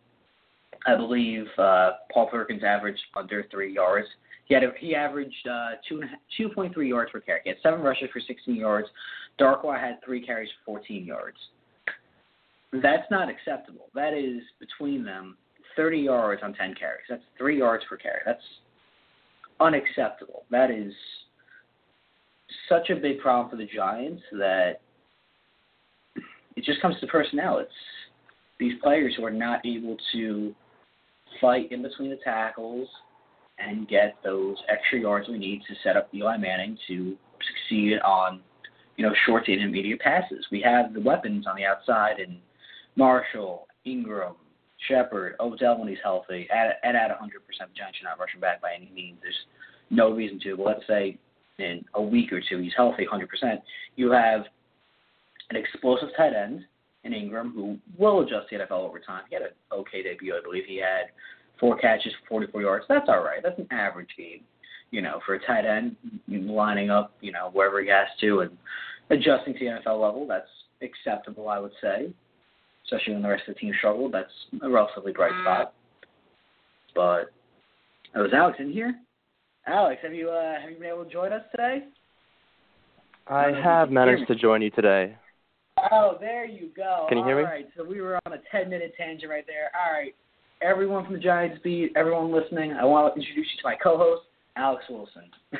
I 0.87 0.97
believe 0.97 1.47
uh, 1.59 1.93
Paul 2.13 2.27
Perkins 2.27 2.63
averaged 2.65 3.01
under 3.17 3.45
three 3.51 3.73
yards. 3.73 4.07
He 4.47 4.55
had 4.55 4.65
a, 4.65 4.73
he 4.79 4.95
averaged 4.95 5.47
uh, 5.49 5.71
two 5.89 6.03
two 6.37 6.49
point 6.49 6.75
three 6.75 6.89
yards 6.89 7.11
per 7.13 7.21
carry. 7.21 7.41
He 7.45 7.51
had 7.51 7.59
seven 7.63 7.81
rushes 7.81 8.09
for 8.13 8.21
16 8.21 8.55
yards. 8.55 8.89
Darkwa 9.41 9.81
had 9.81 9.99
three 10.05 10.25
carries 10.25 10.51
for 10.65 10.79
14 10.79 11.05
yards. 11.05 11.37
That's 12.73 13.09
not 13.11 13.29
acceptable. 13.29 13.87
That 13.95 14.15
is 14.15 14.43
between 14.59 15.05
them 15.05 15.37
30 15.77 15.99
yards 15.99 16.43
on 16.43 16.55
10 16.55 16.75
carries. 16.75 17.05
That's 17.09 17.23
three 17.39 17.59
yards 17.59 17.85
per 17.89 17.97
carry. 17.97 18.21
That's 18.27 18.43
unacceptable. 19.61 20.45
That 20.51 20.71
is 20.71 20.93
such 22.69 22.91
a 22.91 22.97
big 22.97 23.21
problem 23.21 23.51
for 23.51 23.57
the 23.57 23.67
Giants 23.67 24.23
that 24.33 24.81
it 26.57 26.65
just 26.65 26.81
comes 26.81 26.97
to 27.01 27.07
personnel. 27.07 27.59
It's 27.59 27.71
these 28.59 28.75
players 28.83 29.15
who 29.17 29.25
are 29.25 29.31
not 29.31 29.65
able 29.67 29.97
to 30.13 30.55
fight 31.41 31.73
in 31.73 31.83
between 31.83 32.11
the 32.11 32.19
tackles 32.23 32.89
and 33.59 33.89
get 33.89 34.17
those 34.25 34.57
extra 34.69 35.01
yards 35.01 35.29
we 35.29 35.39
need 35.39 35.63
to 35.69 35.75
set 35.83 35.97
up 35.97 36.09
Eli 36.15 36.37
Manning 36.37 36.77
to 36.89 37.17
succeed 37.47 37.99
on, 38.05 38.41
you 38.97 39.07
know, 39.07 39.15
short 39.27 39.47
to 39.47 39.53
intermediate 39.53 40.01
passes. 40.01 40.47
We 40.51 40.61
have 40.63 40.95
the 40.95 41.01
weapons 41.01 41.47
on 41.47 41.57
the 41.57 41.65
outside 41.65 42.19
in 42.19 42.39
Marshall, 42.97 43.67
Engram, 43.87 44.35
Shepard, 44.89 45.37
Odell 45.41 45.79
when 45.79 45.89
he's 45.89 45.99
healthy, 46.03 46.49
at, 46.53 46.79
at, 46.83 46.95
at 46.95 47.11
100%, 47.11 47.21
the 47.21 47.67
Giants 47.77 47.99
are 48.01 48.11
not 48.11 48.19
rushing 48.19 48.41
back 48.41 48.61
by 48.61 48.73
any 48.77 48.91
means. 48.95 49.19
There's 49.23 49.35
no 49.91 50.11
reason 50.11 50.41
to. 50.41 50.57
But 50.57 50.67
let's 50.67 50.87
say 50.89 51.19
in 51.59 51.85
a 51.95 52.03
week 52.03 52.33
or 52.33 52.41
two 52.41 52.59
he's 52.59 52.73
healthy 52.77 53.07
100%. 53.11 53.27
You 53.97 54.11
have 54.11 54.43
an 55.51 55.57
explosive 55.57 56.09
tight 56.17 56.35
end 56.35 56.65
in 57.05 57.13
Engram 57.13 57.53
who 57.53 57.79
will 57.99 58.21
adjust 58.21 58.49
the 58.51 58.57
NFL 58.57 58.89
over 58.89 58.99
time. 58.99 59.25
He 59.29 59.35
had 59.35 59.43
an 59.43 59.51
okay 59.73 60.03
debut, 60.03 60.35
I 60.37 60.43
believe. 60.43 60.65
He 60.67 60.77
had 60.77 61.11
four 61.59 61.77
catches 61.77 62.13
for 62.23 62.41
44 62.41 62.63
yards. 62.63 62.85
That's 62.89 63.09
all 63.09 63.23
right. 63.23 63.43
That's 63.43 63.59
an 63.59 63.69
average 63.71 64.11
game, 64.17 64.41
you 64.91 65.03
know, 65.03 65.21
for 65.27 65.35
a 65.35 65.47
tight 65.47 65.65
end 65.65 65.97
lining 66.29 66.91
up, 66.91 67.13
you 67.21 67.33
know, 67.33 67.51
wherever 67.53 67.81
he 67.83 67.89
has 67.89 68.07
to 68.21 68.41
and 68.41 68.57
adjusting 69.11 69.55
to 69.55 69.59
the 69.59 69.67
NFL 69.67 70.01
level. 70.01 70.27
That's 70.27 70.49
acceptable, 70.83 71.49
I 71.49 71.59
would 71.59 71.73
say. 71.81 72.13
Especially 72.85 73.15
when 73.15 73.23
the 73.23 73.29
rest 73.29 73.45
of 73.49 73.55
the 73.55 73.61
team 73.61 73.73
struggled, 73.79 74.13
that's 74.13 74.33
a 74.63 74.69
relatively 74.69 75.13
bright 75.13 75.33
mm. 75.33 75.43
spot. 75.43 75.75
But 76.95 77.33
oh, 78.15 78.25
is 78.25 78.33
Alex 78.35 78.59
in 78.61 78.73
here? 78.73 78.95
Alex, 79.67 80.01
have 80.03 80.15
you 80.15 80.31
uh, 80.31 80.61
have 80.61 80.71
you 80.71 80.77
been 80.77 80.89
able 80.89 81.05
to 81.05 81.11
join 81.11 81.33
us 81.33 81.43
today? 81.51 81.85
I 83.29 83.53
have 83.63 83.91
managed 83.91 84.27
to 84.29 84.35
join 84.35 84.63
you 84.63 84.71
today. 84.71 85.17
Oh, 85.91 86.17
there 86.21 86.45
you 86.45 86.71
go. 86.77 87.07
Can 87.09 87.19
you 87.19 87.25
hear 87.25 87.37
me? 87.37 87.45
right, 87.45 87.69
so 87.77 87.85
we 87.85 88.01
were 88.01 88.19
on 88.27 88.33
a 88.33 88.41
10 88.51 88.69
minute 88.69 88.93
tangent 88.99 89.31
right 89.31 89.45
there. 89.47 89.71
All 89.75 89.93
right, 89.93 90.15
everyone 90.61 91.05
from 91.05 91.15
the 91.15 91.21
Giants 91.21 91.61
beat, 91.63 91.93
everyone 91.97 92.33
listening, 92.33 92.73
I 92.73 92.85
want 92.85 93.15
to 93.15 93.21
introduce 93.21 93.47
you 93.55 93.63
to 93.63 93.65
my 93.65 93.77
co 93.77 93.97
host, 93.97 94.23
Alex 94.57 94.85
Wilson. 94.89 95.25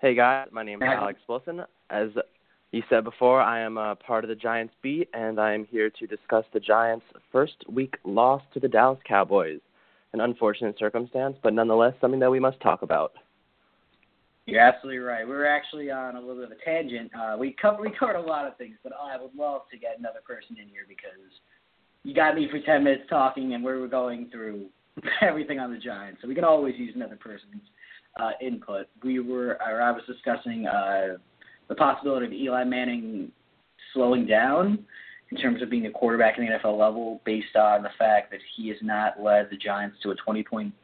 Hey 0.00 0.14
guys, 0.14 0.48
my 0.50 0.62
name 0.62 0.82
is 0.82 0.88
Alex 0.90 1.18
Wilson. 1.28 1.60
As 1.90 2.08
you 2.72 2.82
said 2.88 3.04
before, 3.04 3.42
I 3.42 3.60
am 3.60 3.76
a 3.76 3.94
part 3.94 4.24
of 4.24 4.28
the 4.28 4.34
Giants 4.34 4.72
beat, 4.80 5.10
and 5.12 5.38
I 5.38 5.52
am 5.52 5.66
here 5.66 5.90
to 5.90 6.06
discuss 6.06 6.46
the 6.54 6.60
Giants' 6.60 7.04
first 7.30 7.56
week 7.70 7.98
loss 8.02 8.40
to 8.54 8.60
the 8.60 8.68
Dallas 8.68 8.98
Cowboys. 9.06 9.60
An 10.12 10.20
unfortunate 10.20 10.76
circumstance, 10.78 11.36
but 11.42 11.54
nonetheless 11.54 11.94
something 12.00 12.20
that 12.20 12.30
we 12.30 12.40
must 12.40 12.60
talk 12.60 12.82
about. 12.82 13.12
You're 14.46 14.60
absolutely 14.60 14.98
right. 14.98 15.26
We 15.26 15.32
were 15.32 15.46
actually 15.46 15.90
on 15.90 16.16
a 16.16 16.20
little 16.20 16.36
bit 16.36 16.44
of 16.46 16.52
a 16.52 16.64
tangent. 16.64 17.12
Uh, 17.14 17.36
we 17.38 17.54
covered 17.60 17.82
we 17.82 17.92
covered 17.96 18.16
a 18.16 18.20
lot 18.20 18.46
of 18.46 18.56
things, 18.56 18.76
but 18.82 18.92
I 18.92 19.20
would 19.20 19.34
love 19.36 19.62
to 19.70 19.78
get 19.78 19.98
another 19.98 20.20
person 20.26 20.56
in 20.60 20.68
here 20.68 20.82
because 20.88 21.30
you 22.02 22.14
got 22.14 22.34
me 22.34 22.48
for 22.50 22.58
10 22.58 22.82
minutes 22.82 23.04
talking, 23.08 23.54
and 23.54 23.62
we 23.62 23.72
were 23.72 23.86
going 23.86 24.28
through 24.32 24.66
everything 25.20 25.60
on 25.60 25.72
the 25.72 25.78
Giants. 25.78 26.20
So 26.22 26.28
we 26.28 26.34
can 26.34 26.44
always 26.44 26.74
use 26.76 26.92
another 26.96 27.16
person's 27.16 27.62
uh, 28.18 28.30
input. 28.40 28.86
We 29.04 29.20
were, 29.20 29.58
or 29.64 29.80
I 29.80 29.90
was 29.92 30.02
discussing 30.06 30.66
uh, 30.66 31.18
the 31.68 31.74
possibility 31.74 32.26
of 32.26 32.32
Eli 32.32 32.64
Manning 32.64 33.30
slowing 33.94 34.26
down 34.26 34.84
in 35.30 35.36
terms 35.36 35.62
of 35.62 35.70
being 35.70 35.86
a 35.86 35.90
quarterback 35.90 36.38
in 36.38 36.46
the 36.46 36.50
NFL 36.52 36.78
level, 36.78 37.20
based 37.24 37.54
on 37.56 37.82
the 37.82 37.90
fact 37.98 38.30
that 38.30 38.40
he 38.56 38.68
has 38.68 38.78
not 38.82 39.20
led 39.20 39.48
the 39.50 39.56
Giants 39.56 39.96
to 40.02 40.10
a 40.10 40.14
20 40.16 40.42
point 40.42 40.74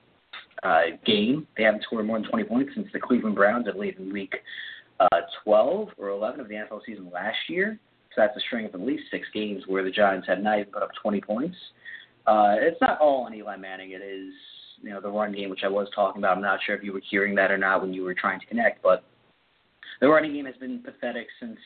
uh, 0.62 0.82
game. 1.04 1.46
They 1.56 1.64
haven't 1.64 1.82
scored 1.82 2.06
more 2.06 2.18
than 2.18 2.28
20 2.28 2.44
points 2.44 2.72
since 2.74 2.88
the 2.92 3.00
Cleveland 3.00 3.34
Browns, 3.34 3.66
I 3.68 3.72
believe, 3.72 3.96
in 3.98 4.12
week 4.12 4.34
uh, 5.00 5.20
12 5.44 5.88
or 5.98 6.08
11 6.08 6.40
of 6.40 6.48
the 6.48 6.54
NFL 6.54 6.80
season 6.86 7.10
last 7.12 7.36
year. 7.48 7.78
So 8.14 8.22
that's 8.22 8.36
a 8.36 8.40
string 8.40 8.64
of 8.64 8.74
at 8.74 8.80
least 8.80 9.04
six 9.10 9.26
games 9.34 9.64
where 9.66 9.84
the 9.84 9.90
Giants 9.90 10.26
had 10.26 10.42
not 10.42 10.58
even 10.58 10.72
put 10.72 10.82
up 10.82 10.90
20 11.02 11.20
points. 11.20 11.56
Uh, 12.26 12.54
it's 12.58 12.80
not 12.80 12.98
all 13.00 13.26
on 13.26 13.34
Eli 13.34 13.56
Manning. 13.56 13.90
It 13.92 14.02
is, 14.02 14.32
you 14.80 14.90
know, 14.90 15.00
the 15.00 15.10
run 15.10 15.32
game, 15.32 15.50
which 15.50 15.64
I 15.64 15.68
was 15.68 15.88
talking 15.94 16.20
about. 16.20 16.36
I'm 16.36 16.42
not 16.42 16.60
sure 16.64 16.74
if 16.74 16.82
you 16.82 16.92
were 16.92 17.02
hearing 17.10 17.34
that 17.34 17.50
or 17.50 17.58
not 17.58 17.82
when 17.82 17.92
you 17.92 18.02
were 18.02 18.14
trying 18.14 18.40
to 18.40 18.46
connect, 18.46 18.82
but 18.82 19.04
the 20.00 20.08
running 20.08 20.32
game 20.32 20.46
has 20.46 20.56
been 20.56 20.80
pathetic 20.80 21.28
since 21.40 21.58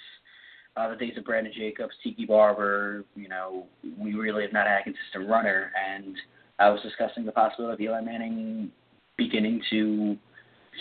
uh, 0.76 0.88
the 0.90 0.96
days 0.96 1.16
of 1.16 1.24
Brandon 1.24 1.52
Jacobs, 1.56 1.92
Tiki 2.02 2.26
Barber. 2.26 3.04
You 3.14 3.28
know, 3.28 3.66
we 3.98 4.14
really 4.14 4.42
have 4.42 4.52
not 4.52 4.66
had 4.66 4.80
a 4.80 4.84
consistent 4.84 5.28
runner, 5.28 5.72
and 5.92 6.16
I 6.58 6.70
was 6.70 6.80
discussing 6.82 7.24
the 7.24 7.32
possibility 7.32 7.86
of 7.86 7.90
Eli 7.90 8.00
Manning 8.00 8.70
beginning 9.16 9.62
to 9.70 10.16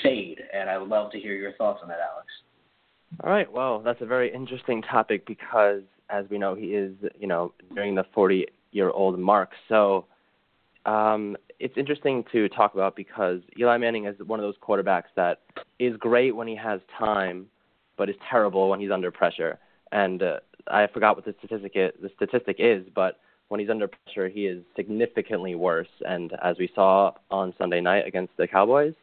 fade, 0.03 0.39
and 0.53 0.69
I 0.69 0.77
would 0.77 0.89
love 0.89 1.11
to 1.11 1.19
hear 1.19 1.33
your 1.33 1.53
thoughts 1.53 1.79
on 1.81 1.89
that, 1.89 1.99
Alex. 1.99 2.27
All 3.23 3.31
right, 3.31 3.51
well, 3.51 3.79
that's 3.79 4.01
a 4.01 4.05
very 4.05 4.33
interesting 4.33 4.81
topic 4.81 5.25
because, 5.25 5.81
as 6.09 6.25
we 6.29 6.37
know, 6.37 6.55
he 6.55 6.67
is, 6.67 6.93
you 7.19 7.27
know, 7.27 7.53
nearing 7.71 7.95
the 7.95 8.05
40 8.13 8.45
year 8.71 8.91
old 8.91 9.19
mark. 9.19 9.51
So 9.67 10.05
um, 10.85 11.35
it's 11.59 11.73
interesting 11.75 12.23
to 12.31 12.47
talk 12.49 12.73
about 12.73 12.95
because 12.95 13.41
Eli 13.59 13.77
Manning 13.77 14.05
is 14.05 14.15
one 14.25 14.39
of 14.39 14.43
those 14.43 14.55
quarterbacks 14.57 15.11
that 15.15 15.41
is 15.79 15.97
great 15.97 16.35
when 16.35 16.47
he 16.47 16.55
has 16.55 16.79
time, 16.97 17.47
but 17.97 18.09
is 18.09 18.15
terrible 18.29 18.69
when 18.69 18.79
he's 18.79 18.91
under 18.91 19.11
pressure. 19.11 19.59
And 19.91 20.21
uh, 20.21 20.39
I 20.67 20.87
forgot 20.87 21.15
what 21.15 21.25
the 21.25 21.35
statistic 21.39 21.73
is, 21.75 21.91
the 22.01 22.11
statistic 22.15 22.57
is, 22.59 22.85
but 22.93 23.19
when 23.47 23.59
he's 23.59 23.69
under 23.69 23.87
pressure, 23.87 24.29
he 24.29 24.45
is 24.45 24.63
significantly 24.75 25.55
worse. 25.55 25.87
And 26.07 26.33
as 26.43 26.57
we 26.59 26.69
saw 26.75 27.13
on 27.31 27.53
Sunday 27.57 27.81
night 27.81 28.07
against 28.07 28.37
the 28.37 28.47
Cowboys, 28.47 28.93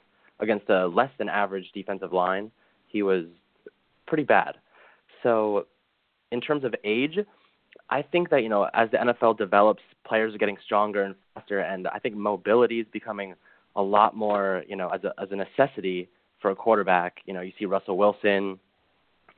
against 0.41 0.69
a 0.69 0.87
less 0.87 1.11
than 1.19 1.29
average 1.29 1.71
defensive 1.75 2.13
line, 2.13 2.51
he 2.89 3.03
was 3.03 3.25
pretty 4.07 4.23
bad. 4.23 4.55
So, 5.23 5.67
in 6.31 6.41
terms 6.41 6.65
of 6.65 6.75
age, 6.85 7.19
I 7.91 8.03
think 8.03 8.31
that 8.31 8.43
you 8.43 8.49
know 8.49 8.69
as 8.75 8.91
the 8.91 8.99
NFL 8.99 9.39
develops, 9.39 9.83
players 10.07 10.35
are 10.35 10.39
getting 10.39 10.57
stronger 10.65 11.03
and 11.03 11.15
faster, 11.35 11.61
and 11.61 11.89
I 11.89 11.99
think 11.99 12.17
mobility 12.17 12.81
is 12.81 12.87
becoming 12.93 13.35
a 13.75 13.83
lot 13.83 14.17
more 14.17 14.65
you 14.69 14.77
know 14.77 14.89
as 14.89 15.03
a 15.05 15.13
as 15.21 15.29
a 15.31 15.37
necessity 15.37 16.09
for 16.41 16.51
a 16.51 16.57
quarterback. 16.57 17.19
You 17.27 17.35
know, 17.35 17.41
you 17.41 17.53
see 17.59 17.65
Russell 17.65 17.97
Wilson 17.97 18.59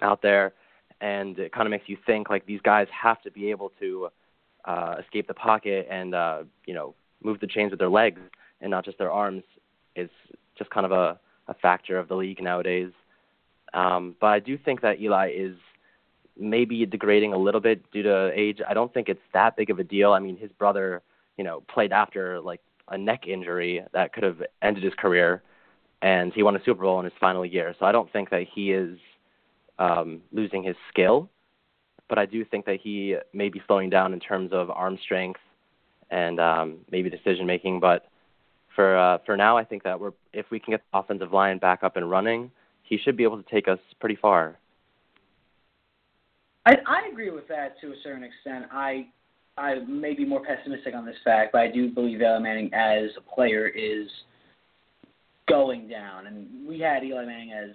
out 0.00 0.23
there, 0.23 0.52
and 1.00 1.38
it 1.38 1.52
kind 1.52 1.67
of 1.67 1.71
makes 1.71 1.88
you 1.88 1.97
think 2.07 2.28
like 2.28 2.47
these 2.47 2.61
guys 2.62 2.87
have 2.90 3.23
to 3.23 3.31
be 3.31 3.50
able 3.50 3.73
to 3.81 4.09
uh, 4.64 4.97
escape 5.00 5.26
the 5.26 5.35
pocket 5.35 5.87
and 5.90 6.14
uh, 6.14 6.43
you 6.67 6.75
know 6.75 6.95
move 7.23 7.40
the 7.40 7.47
chains 7.47 7.71
with 7.71 7.78
their 7.78 7.88
legs 7.88 8.21
and 8.61 8.71
not 8.71 8.85
just 8.85 8.99
their 8.99 9.11
arms. 9.11 9.43
Is 9.97 10.11
just 10.57 10.71
kind 10.71 10.87
of 10.87 10.93
a, 10.93 11.19
a 11.49 11.55
factor 11.55 11.99
of 11.99 12.09
the 12.09 12.14
league 12.14 12.43
nowadays. 12.43 12.93
Um, 13.75 14.14
but 14.21 14.28
I 14.28 14.38
do 14.38 14.57
think 14.57 14.81
that 14.83 15.00
Eli 15.00 15.33
is 15.35 15.57
maybe 16.38 16.87
degrading 16.87 17.33
a 17.33 17.38
little 17.38 17.61
bit 17.61 17.90
due 17.90 18.02
to 18.02 18.31
age. 18.35 18.61
I 18.69 18.75
don't 18.75 18.93
think 18.95 19.09
it's 19.09 19.21
that 19.35 19.57
big 19.57 19.71
of 19.71 19.78
a 19.78 19.85
deal. 19.85 20.12
I 20.12 20.21
mean, 20.21 20.37
his 20.37 20.52
brother, 20.52 21.02
you 21.37 21.45
know, 21.45 21.62
played 21.73 21.93
after 21.93 22.40
like 22.40 22.61
a 22.88 22.97
neck 22.97 23.26
injury 23.26 23.83
that 23.93 24.12
could 24.12 24.23
have 24.23 24.43
ended 24.62 24.85
his 24.85 24.95
career, 24.95 25.43
and 26.00 26.33
he 26.33 26.43
won 26.43 26.57
a 26.57 26.64
Super 26.64 26.83
Bowl 26.83 26.99
in 27.00 27.05
his 27.05 27.14
final 27.21 27.45
year. 27.45 27.75
So 27.78 27.87
I 27.87 27.93
don't 27.93 28.11
think 28.12 28.31
that 28.31 28.47
he 28.52 28.73
is 28.73 28.99
um, 29.78 30.20
losing 30.32 30.62
his 30.62 30.76
skill, 30.88 31.28
but 32.08 32.18
I 32.18 32.26
do 32.26 32.44
think 32.44 32.64
that 32.66 32.78
he 32.82 33.16
may 33.32 33.49
be 33.49 33.62
slowing 33.66 33.90
down 33.90 34.12
in 34.12 34.20
terms 34.20 34.50
of 34.52 34.70
arm 34.70 34.99
strength 35.02 35.40
and 36.11 36.40
um, 36.40 36.78
maybe 36.90 37.11
decision 37.11 37.47
making. 37.47 37.80
But 37.80 38.08
for 38.75 38.97
uh, 38.97 39.18
for 39.26 39.37
now, 39.37 39.56
I 39.56 39.64
think 39.64 39.82
that 39.85 39.99
we're 39.99 40.12
if 40.32 40.47
we 40.50 40.58
can 40.58 40.73
get 40.73 40.82
the 40.92 40.99
offensive 40.99 41.32
line 41.32 41.58
back 41.58 41.82
up 41.82 41.97
and 41.97 42.11
running, 42.11 42.50
he 42.82 42.99
should 42.99 43.16
be 43.16 43.25
able 43.25 43.42
to 43.42 43.50
take 43.50 43.68
us 43.68 43.78
pretty 44.00 44.16
far. 44.16 44.58
I, 46.66 46.73
I 46.87 47.08
agree 47.11 47.30
with 47.30 47.49
that 47.49 47.80
to 47.80 47.88
a 47.88 47.94
certain 48.02 48.25
extent. 48.25 48.66
I 48.73 49.08
I 49.56 49.80
may 49.87 50.14
be 50.14 50.25
more 50.25 50.42
pessimistic 50.44 50.94
on 50.94 51.04
this 51.04 51.16
fact, 51.25 51.52
but 51.52 51.61
I 51.61 51.70
do 51.70 51.90
believe 51.90 52.20
Eli 52.20 52.38
Manning 52.38 52.73
as 52.73 53.11
a 53.16 53.35
player 53.35 53.66
is 53.66 54.08
going 55.49 55.88
down. 55.88 56.26
And 56.26 56.66
we 56.66 56.78
had 56.78 57.02
Eli 57.02 57.25
Manning 57.25 57.52
as 57.52 57.70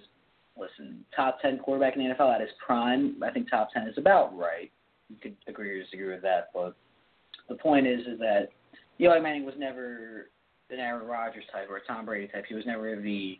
listen 0.58 1.04
top 1.14 1.40
ten 1.40 1.58
quarterback 1.58 1.96
in 1.96 2.08
the 2.08 2.14
NFL 2.14 2.34
at 2.34 2.40
his 2.40 2.50
prime. 2.64 3.22
I 3.22 3.30
think 3.30 3.50
top 3.50 3.70
ten 3.72 3.88
is 3.88 3.98
about 3.98 4.36
right. 4.36 4.70
You 5.08 5.16
could 5.20 5.36
agree 5.46 5.70
or 5.70 5.82
disagree 5.82 6.08
with 6.08 6.22
that, 6.22 6.50
but 6.54 6.74
the 7.48 7.56
point 7.56 7.86
is 7.86 8.00
is 8.06 8.18
that 8.20 8.48
Eli 9.00 9.18
Manning 9.18 9.44
was 9.44 9.54
never 9.58 10.30
an 10.70 10.78
Aaron 10.78 11.06
Rodgers 11.06 11.44
type 11.52 11.68
or 11.68 11.76
a 11.76 11.84
Tom 11.86 12.06
Brady 12.06 12.28
type. 12.28 12.44
He 12.48 12.54
was 12.54 12.64
never 12.66 12.96
the 13.00 13.38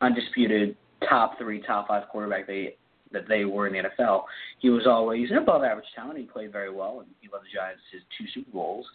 undisputed 0.00 0.76
top 1.08 1.38
three, 1.38 1.60
top 1.62 1.88
five 1.88 2.08
quarterback 2.10 2.46
they 2.46 2.76
that 3.12 3.26
they 3.28 3.44
were 3.44 3.66
in 3.66 3.72
the 3.72 3.88
NFL. 3.88 4.24
He 4.58 4.68
was 4.68 4.86
always 4.86 5.30
an 5.30 5.38
above 5.38 5.64
average 5.64 5.86
talent. 5.94 6.18
He 6.18 6.24
played 6.24 6.52
very 6.52 6.70
well, 6.70 7.00
and 7.00 7.08
he 7.20 7.28
led 7.32 7.42
the 7.42 7.54
Giants 7.54 7.80
to 7.92 7.98
two 8.16 8.30
Super 8.34 8.50
Bowls. 8.50 8.86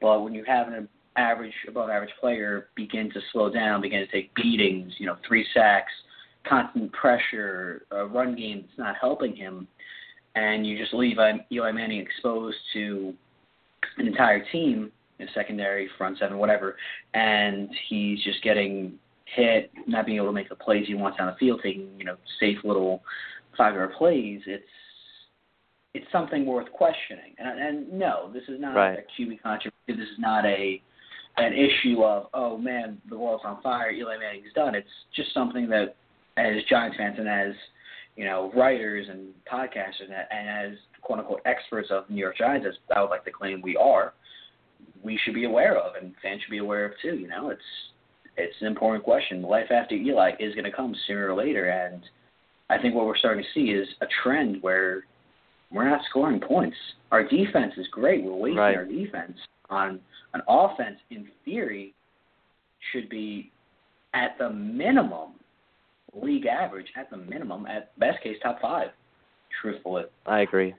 But 0.00 0.22
when 0.22 0.34
you 0.34 0.44
have 0.44 0.68
an 0.68 0.88
average, 1.16 1.52
above 1.68 1.88
average 1.88 2.10
player 2.20 2.68
begin 2.74 3.10
to 3.12 3.20
slow 3.32 3.48
down, 3.48 3.80
begin 3.80 4.00
to 4.00 4.10
take 4.10 4.34
beatings, 4.34 4.92
you 4.98 5.06
know, 5.06 5.16
three 5.26 5.46
sacks, 5.54 5.92
constant 6.46 6.92
pressure, 6.92 7.86
a 7.90 8.06
run 8.06 8.34
game 8.34 8.64
that's 8.66 8.78
not 8.78 8.96
helping 9.00 9.34
him, 9.34 9.66
and 10.34 10.66
you 10.66 10.78
just 10.78 10.94
leave 10.94 11.18
Eli 11.52 11.72
Manning 11.72 12.00
exposed 12.00 12.56
to 12.74 13.14
an 13.98 14.06
entire 14.06 14.44
team, 14.50 14.92
in 15.20 15.28
secondary, 15.34 15.88
front 15.96 16.18
seven, 16.18 16.38
whatever, 16.38 16.76
and 17.14 17.68
he's 17.88 18.22
just 18.24 18.42
getting 18.42 18.94
hit, 19.26 19.70
not 19.86 20.06
being 20.06 20.16
able 20.16 20.28
to 20.28 20.32
make 20.32 20.48
the 20.48 20.56
plays 20.56 20.86
he 20.86 20.94
wants 20.94 21.18
on 21.20 21.26
the 21.26 21.36
field, 21.38 21.60
taking 21.62 21.88
you 21.98 22.04
know 22.04 22.16
safe 22.40 22.58
little 22.64 23.02
five 23.56 23.74
yard 23.74 23.92
plays. 23.96 24.40
It's 24.46 24.64
it's 25.92 26.06
something 26.12 26.46
worth 26.46 26.70
questioning. 26.72 27.34
And, 27.38 27.60
and 27.60 27.92
no, 27.92 28.30
this 28.32 28.44
is 28.48 28.60
not 28.60 28.74
right. 28.74 28.98
a 28.98 29.22
QB 29.22 29.42
controversy. 29.42 29.76
This 29.86 29.96
is 29.96 30.18
not 30.18 30.44
a 30.46 30.82
an 31.36 31.52
issue 31.52 32.02
of 32.02 32.26
oh 32.34 32.56
man, 32.58 32.98
the 33.08 33.16
world's 33.16 33.44
on 33.44 33.62
fire, 33.62 33.90
Eli 33.90 34.16
Manning's 34.18 34.52
done. 34.54 34.74
It's 34.74 34.88
just 35.14 35.32
something 35.34 35.68
that 35.68 35.96
as 36.36 36.62
Giants 36.68 36.96
fans 36.96 37.16
and 37.18 37.28
as 37.28 37.54
you 38.16 38.24
know 38.24 38.50
writers 38.54 39.06
and 39.08 39.28
podcasters 39.50 40.04
and, 40.04 40.14
and 40.30 40.72
as 40.72 40.78
quote 41.02 41.20
unquote 41.20 41.40
experts 41.44 41.88
of 41.90 42.08
New 42.08 42.20
York 42.20 42.36
Giants, 42.36 42.66
as 42.68 42.74
I 42.94 43.00
would 43.00 43.10
like 43.10 43.24
to 43.24 43.30
claim 43.30 43.60
we 43.62 43.76
are, 43.76 44.12
we 45.02 45.18
should 45.24 45.34
be 45.34 45.44
aware 45.44 45.78
of 45.78 45.94
and 46.00 46.14
fans 46.22 46.42
should 46.42 46.50
be 46.50 46.58
aware 46.58 46.86
of 46.86 46.92
too. 47.02 47.16
You 47.16 47.28
know, 47.28 47.50
it's 47.50 47.60
it's 48.36 48.56
an 48.60 48.66
important 48.66 49.04
question. 49.04 49.42
Life 49.42 49.70
after 49.70 49.94
Eli 49.94 50.32
is 50.38 50.54
going 50.54 50.64
to 50.64 50.72
come 50.72 50.94
sooner 51.06 51.30
or 51.30 51.36
later, 51.36 51.70
and 51.70 52.02
I 52.68 52.80
think 52.80 52.94
what 52.94 53.06
we're 53.06 53.16
starting 53.16 53.44
to 53.44 53.48
see 53.58 53.72
is 53.72 53.88
a 54.00 54.06
trend 54.22 54.62
where 54.62 55.04
we're 55.70 55.88
not 55.88 56.00
scoring 56.08 56.40
points. 56.40 56.76
Our 57.12 57.24
defense 57.24 57.74
is 57.76 57.86
great. 57.90 58.24
We're 58.24 58.34
wasting 58.34 58.58
right. 58.58 58.76
our 58.76 58.84
defense 58.84 59.36
on 59.68 60.00
an 60.34 60.42
offense. 60.48 60.98
In 61.10 61.28
theory, 61.44 61.94
should 62.92 63.08
be 63.08 63.50
at 64.14 64.36
the 64.38 64.50
minimum 64.50 65.32
league 66.14 66.46
average. 66.46 66.88
At 66.96 67.10
the 67.10 67.16
minimum, 67.16 67.66
at 67.66 67.98
best 67.98 68.22
case, 68.22 68.36
top 68.42 68.60
five. 68.60 68.88
Truthfully, 69.60 70.04
I 70.26 70.40
agree. 70.40 70.74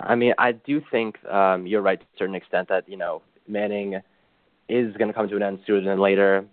I 0.00 0.14
mean, 0.14 0.32
I 0.38 0.52
do 0.52 0.80
think 0.90 1.22
um, 1.26 1.66
you're 1.66 1.82
right 1.82 2.00
to 2.00 2.04
a 2.04 2.18
certain 2.18 2.34
extent 2.34 2.68
that 2.68 2.88
you 2.88 2.96
know 2.96 3.22
Manning 3.46 4.00
is 4.68 4.96
going 4.96 5.08
to 5.08 5.14
come 5.14 5.28
to 5.28 5.36
an 5.36 5.42
end 5.42 5.60
sooner 5.66 5.82
than 5.82 6.00
later. 6.00 6.44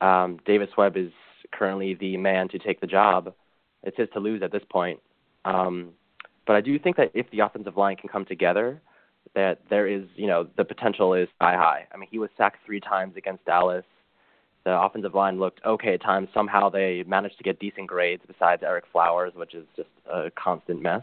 Um, 0.00 0.38
Davis 0.46 0.70
Webb 0.76 0.96
is 0.96 1.10
currently 1.52 1.94
the 1.94 2.16
man 2.16 2.48
to 2.48 2.58
take 2.58 2.80
the 2.80 2.86
job. 2.86 3.34
It's 3.82 3.96
his 3.96 4.08
to 4.14 4.20
lose 4.20 4.42
at 4.42 4.52
this 4.52 4.62
point. 4.70 5.00
Um, 5.44 5.90
but 6.46 6.56
I 6.56 6.60
do 6.60 6.78
think 6.78 6.96
that 6.96 7.10
if 7.14 7.30
the 7.30 7.40
offensive 7.40 7.76
line 7.76 7.96
can 7.96 8.08
come 8.08 8.24
together, 8.24 8.80
that 9.34 9.60
there 9.68 9.86
is, 9.86 10.04
you 10.16 10.26
know, 10.26 10.48
the 10.56 10.64
potential 10.64 11.14
is 11.14 11.28
sky 11.36 11.54
high. 11.54 11.86
I 11.92 11.96
mean, 11.96 12.08
he 12.10 12.18
was 12.18 12.30
sacked 12.36 12.64
three 12.64 12.80
times 12.80 13.14
against 13.16 13.44
Dallas. 13.44 13.84
The 14.64 14.78
offensive 14.78 15.14
line 15.14 15.38
looked 15.38 15.60
okay 15.64 15.94
at 15.94 16.02
times. 16.02 16.28
Somehow 16.34 16.68
they 16.68 17.04
managed 17.06 17.38
to 17.38 17.44
get 17.44 17.58
decent 17.58 17.86
grades 17.86 18.22
besides 18.26 18.62
Ereck 18.62 18.82
Flowers, 18.92 19.32
which 19.34 19.54
is 19.54 19.66
just 19.76 19.88
a 20.12 20.30
constant 20.32 20.82
mess. 20.82 21.02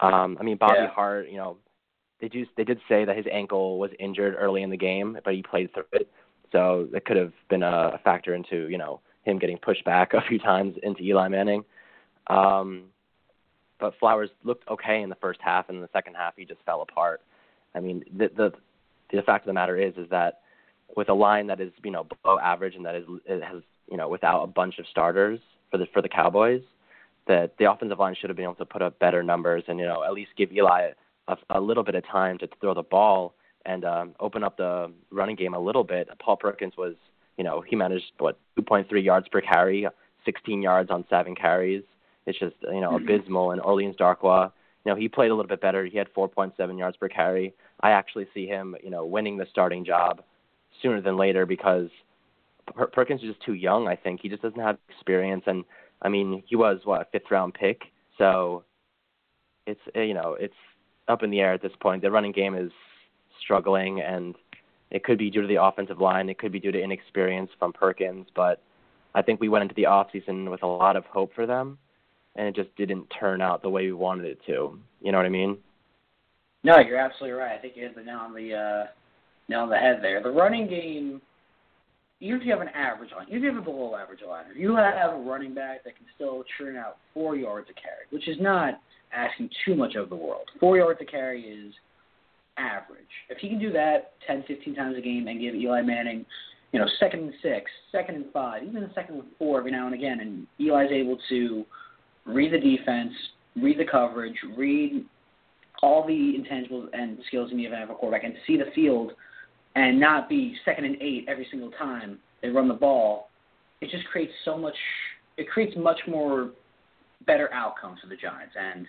Um, 0.00 0.38
I 0.40 0.44
mean, 0.44 0.56
Bobby 0.56 0.76
yeah. 0.78 0.88
Hart, 0.88 1.28
you 1.28 1.36
know, 1.36 1.56
they 2.20 2.28
do 2.28 2.46
they 2.56 2.64
did 2.64 2.78
say 2.88 3.04
that 3.04 3.16
his 3.16 3.26
ankle 3.30 3.78
was 3.78 3.90
injured 3.98 4.36
early 4.38 4.62
in 4.62 4.70
the 4.70 4.76
game, 4.76 5.18
but 5.24 5.34
he 5.34 5.42
played 5.42 5.72
through 5.74 5.84
it. 5.92 6.10
So 6.52 6.88
that 6.92 7.04
could 7.04 7.16
have 7.16 7.32
been 7.50 7.62
a 7.62 8.00
factor 8.04 8.34
into, 8.34 8.68
you 8.68 8.78
know, 8.78 9.00
him 9.24 9.38
getting 9.38 9.58
pushed 9.58 9.84
back 9.84 10.12
a 10.14 10.22
few 10.28 10.38
times 10.38 10.76
into 10.82 11.02
Eli 11.02 11.28
Manning. 11.28 11.64
Um, 12.28 12.84
but 13.80 13.94
Flowers 14.00 14.30
looked 14.44 14.68
okay 14.68 15.02
in 15.02 15.08
the 15.08 15.14
first 15.16 15.40
half, 15.42 15.68
and 15.68 15.76
in 15.76 15.82
the 15.82 15.90
second 15.92 16.14
half 16.14 16.34
he 16.36 16.44
just 16.44 16.60
fell 16.64 16.82
apart. 16.82 17.20
I 17.74 17.80
mean, 17.80 18.04
the 18.16 18.30
the 18.36 18.52
the 19.12 19.22
fact 19.22 19.44
of 19.44 19.46
the 19.46 19.52
matter 19.52 19.76
is 19.76 19.94
is 19.96 20.08
that 20.10 20.40
with 20.96 21.08
a 21.08 21.14
line 21.14 21.46
that 21.48 21.60
is 21.60 21.72
you 21.84 21.90
know 21.90 22.06
below 22.22 22.38
average 22.38 22.74
and 22.74 22.84
that 22.84 22.94
is 22.94 23.04
it 23.26 23.42
has 23.42 23.62
you 23.90 23.96
know 23.96 24.08
without 24.08 24.42
a 24.42 24.46
bunch 24.46 24.78
of 24.78 24.86
starters 24.90 25.38
for 25.70 25.78
the 25.78 25.86
for 25.92 26.02
the 26.02 26.08
Cowboys, 26.08 26.62
that 27.26 27.54
the 27.58 27.70
offensive 27.70 27.98
line 27.98 28.14
should 28.18 28.30
have 28.30 28.36
been 28.36 28.44
able 28.44 28.54
to 28.56 28.64
put 28.64 28.82
up 28.82 28.98
better 28.98 29.22
numbers 29.22 29.64
and 29.68 29.78
you 29.78 29.86
know 29.86 30.02
at 30.04 30.12
least 30.12 30.30
give 30.36 30.52
Eli 30.52 30.90
a, 31.28 31.36
a 31.50 31.60
little 31.60 31.84
bit 31.84 31.94
of 31.94 32.06
time 32.06 32.38
to 32.38 32.48
throw 32.60 32.74
the 32.74 32.82
ball 32.82 33.34
and 33.66 33.84
um, 33.84 34.14
open 34.20 34.42
up 34.42 34.56
the 34.56 34.90
running 35.10 35.36
game 35.36 35.54
a 35.54 35.58
little 35.58 35.84
bit. 35.84 36.08
Paul 36.20 36.36
Perkins 36.36 36.74
was 36.76 36.94
you 37.36 37.44
know 37.44 37.60
he 37.60 37.76
managed 37.76 38.12
what 38.18 38.38
2.3 38.58 39.02
yards 39.02 39.28
per 39.28 39.40
carry, 39.40 39.86
16 40.24 40.62
yards 40.62 40.90
on 40.90 41.04
seven 41.10 41.34
carries. 41.34 41.82
It's 42.26 42.38
just 42.38 42.56
you 42.62 42.80
know 42.80 42.92
mm-hmm. 42.92 43.08
abysmal. 43.08 43.52
And 43.52 43.60
Orleans 43.60 43.96
Darkwa, 43.96 44.52
you 44.84 44.92
know, 44.92 44.96
he 44.96 45.08
played 45.08 45.30
a 45.30 45.34
little 45.34 45.48
bit 45.48 45.60
better. 45.60 45.84
He 45.84 45.98
had 45.98 46.12
4.7 46.14 46.78
yards 46.78 46.96
per 46.96 47.08
carry. 47.08 47.54
I 47.80 47.90
actually 47.90 48.26
see 48.34 48.46
him, 48.46 48.74
you 48.82 48.90
know, 48.90 49.04
winning 49.04 49.36
the 49.36 49.46
starting 49.50 49.84
job 49.84 50.22
sooner 50.82 51.00
than 51.00 51.16
later 51.16 51.46
because 51.46 51.88
per- 52.74 52.86
Perkins 52.86 53.22
is 53.22 53.28
just 53.28 53.44
too 53.44 53.54
young. 53.54 53.88
I 53.88 53.96
think 53.96 54.20
he 54.20 54.28
just 54.28 54.42
doesn't 54.42 54.60
have 54.60 54.78
experience, 54.88 55.44
and 55.46 55.64
I 56.02 56.08
mean, 56.08 56.42
he 56.46 56.56
was 56.56 56.80
what 56.84 57.00
a 57.00 57.06
fifth 57.12 57.30
round 57.30 57.54
pick, 57.54 57.82
so 58.16 58.64
it's 59.66 59.80
uh, 59.96 60.00
you 60.00 60.14
know 60.14 60.36
it's 60.38 60.54
up 61.08 61.22
in 61.22 61.30
the 61.30 61.40
air 61.40 61.52
at 61.52 61.62
this 61.62 61.72
point. 61.80 62.02
The 62.02 62.10
running 62.10 62.32
game 62.32 62.54
is 62.54 62.70
struggling, 63.42 64.00
and 64.00 64.34
it 64.90 65.04
could 65.04 65.18
be 65.18 65.30
due 65.30 65.42
to 65.42 65.48
the 65.48 65.62
offensive 65.62 66.00
line. 66.00 66.28
It 66.28 66.38
could 66.38 66.52
be 66.52 66.60
due 66.60 66.72
to 66.72 66.82
inexperience 66.82 67.50
from 67.58 67.72
Perkins, 67.72 68.26
but 68.34 68.62
I 69.14 69.22
think 69.22 69.40
we 69.40 69.48
went 69.48 69.62
into 69.62 69.74
the 69.74 69.86
off 69.86 70.08
season 70.12 70.50
with 70.50 70.62
a 70.62 70.66
lot 70.66 70.96
of 70.96 71.04
hope 71.06 71.34
for 71.34 71.46
them 71.46 71.78
and 72.38 72.46
it 72.46 72.54
just 72.54 72.74
didn't 72.76 73.06
turn 73.18 73.42
out 73.42 73.60
the 73.62 73.68
way 73.68 73.84
we 73.84 73.92
wanted 73.92 74.26
it 74.26 74.38
to. 74.46 74.78
You 75.02 75.12
know 75.12 75.18
what 75.18 75.26
I 75.26 75.30
mean? 75.30 75.58
No, 76.62 76.78
you're 76.78 76.98
absolutely 76.98 77.38
right. 77.38 77.52
I 77.52 77.58
think 77.58 77.76
you 77.76 77.82
hit 77.82 77.96
the 77.96 78.02
nail 78.02 78.18
on 78.18 78.32
the 78.32 78.54
uh, 78.54 78.86
nail 79.48 79.60
on 79.60 79.70
the 79.70 79.76
head 79.76 79.98
there. 80.02 80.22
The 80.22 80.30
running 80.30 80.68
game, 80.68 81.20
even 82.20 82.40
if 82.40 82.46
you 82.46 82.52
have 82.52 82.60
an 82.60 82.68
average 82.68 83.10
line, 83.16 83.26
even 83.28 83.38
if 83.38 83.42
you 83.42 83.48
have 83.54 83.62
a 83.62 83.64
below 83.64 83.96
average 83.96 84.20
line, 84.26 84.44
you 84.56 84.76
have 84.76 85.14
a 85.14 85.16
running 85.16 85.54
back 85.54 85.84
that 85.84 85.96
can 85.96 86.06
still 86.14 86.44
churn 86.58 86.76
out 86.76 86.98
four 87.14 87.36
yards 87.36 87.68
a 87.70 87.74
carry, 87.74 88.04
which 88.10 88.28
is 88.28 88.36
not 88.40 88.80
asking 89.12 89.48
too 89.64 89.74
much 89.74 89.94
of 89.94 90.10
the 90.10 90.16
world. 90.16 90.48
Four 90.60 90.76
yards 90.76 91.00
a 91.00 91.04
carry 91.04 91.42
is 91.42 91.72
average. 92.58 93.06
If 93.28 93.38
he 93.38 93.48
can 93.48 93.58
do 93.58 93.72
that 93.72 94.12
10, 94.26 94.44
15 94.46 94.74
times 94.74 94.96
a 94.98 95.00
game 95.00 95.28
and 95.28 95.40
give 95.40 95.54
Eli 95.54 95.82
Manning, 95.82 96.26
you 96.72 96.80
know, 96.80 96.86
second 97.00 97.20
and 97.20 97.32
six, 97.42 97.70
second 97.92 98.16
and 98.16 98.32
five, 98.32 98.62
even 98.64 98.82
a 98.82 98.92
second 98.92 99.14
and 99.16 99.24
four 99.38 99.58
every 99.58 99.70
now 99.70 99.86
and 99.86 99.94
again, 99.94 100.20
and 100.20 100.46
Eli's 100.60 100.90
able 100.92 101.18
to 101.30 101.64
read 102.26 102.52
the 102.52 102.58
defense, 102.58 103.12
read 103.56 103.78
the 103.78 103.84
coverage, 103.90 104.36
read 104.56 105.04
all 105.82 106.06
the 106.06 106.12
intangibles 106.12 106.88
and 106.92 107.18
skills 107.26 107.50
in 107.50 107.56
the 107.56 107.64
event 107.64 107.84
of 107.84 107.90
a 107.90 107.94
quarterback, 107.94 108.24
and 108.24 108.34
see 108.46 108.56
the 108.56 108.70
field, 108.74 109.12
and 109.78 110.00
not 110.00 110.28
be 110.28 110.56
second 110.64 110.84
and 110.84 111.00
eight 111.00 111.24
every 111.28 111.46
single 111.50 111.70
time 111.70 112.18
they 112.42 112.48
run 112.48 112.66
the 112.66 112.74
ball. 112.74 113.30
It 113.80 113.90
just 113.90 114.04
creates 114.06 114.32
so 114.44 114.58
much. 114.58 114.74
It 115.36 115.48
creates 115.48 115.76
much 115.76 116.00
more 116.08 116.50
better 117.26 117.52
outcomes 117.52 118.00
for 118.00 118.08
the 118.08 118.16
Giants, 118.16 118.54
and 118.58 118.86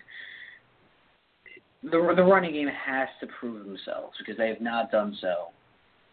the 1.84 2.12
the 2.16 2.24
running 2.24 2.52
game 2.52 2.68
has 2.68 3.08
to 3.20 3.28
prove 3.38 3.64
themselves 3.64 4.16
because 4.18 4.36
they 4.36 4.48
have 4.48 4.60
not 4.60 4.90
done 4.90 5.16
so 5.20 5.48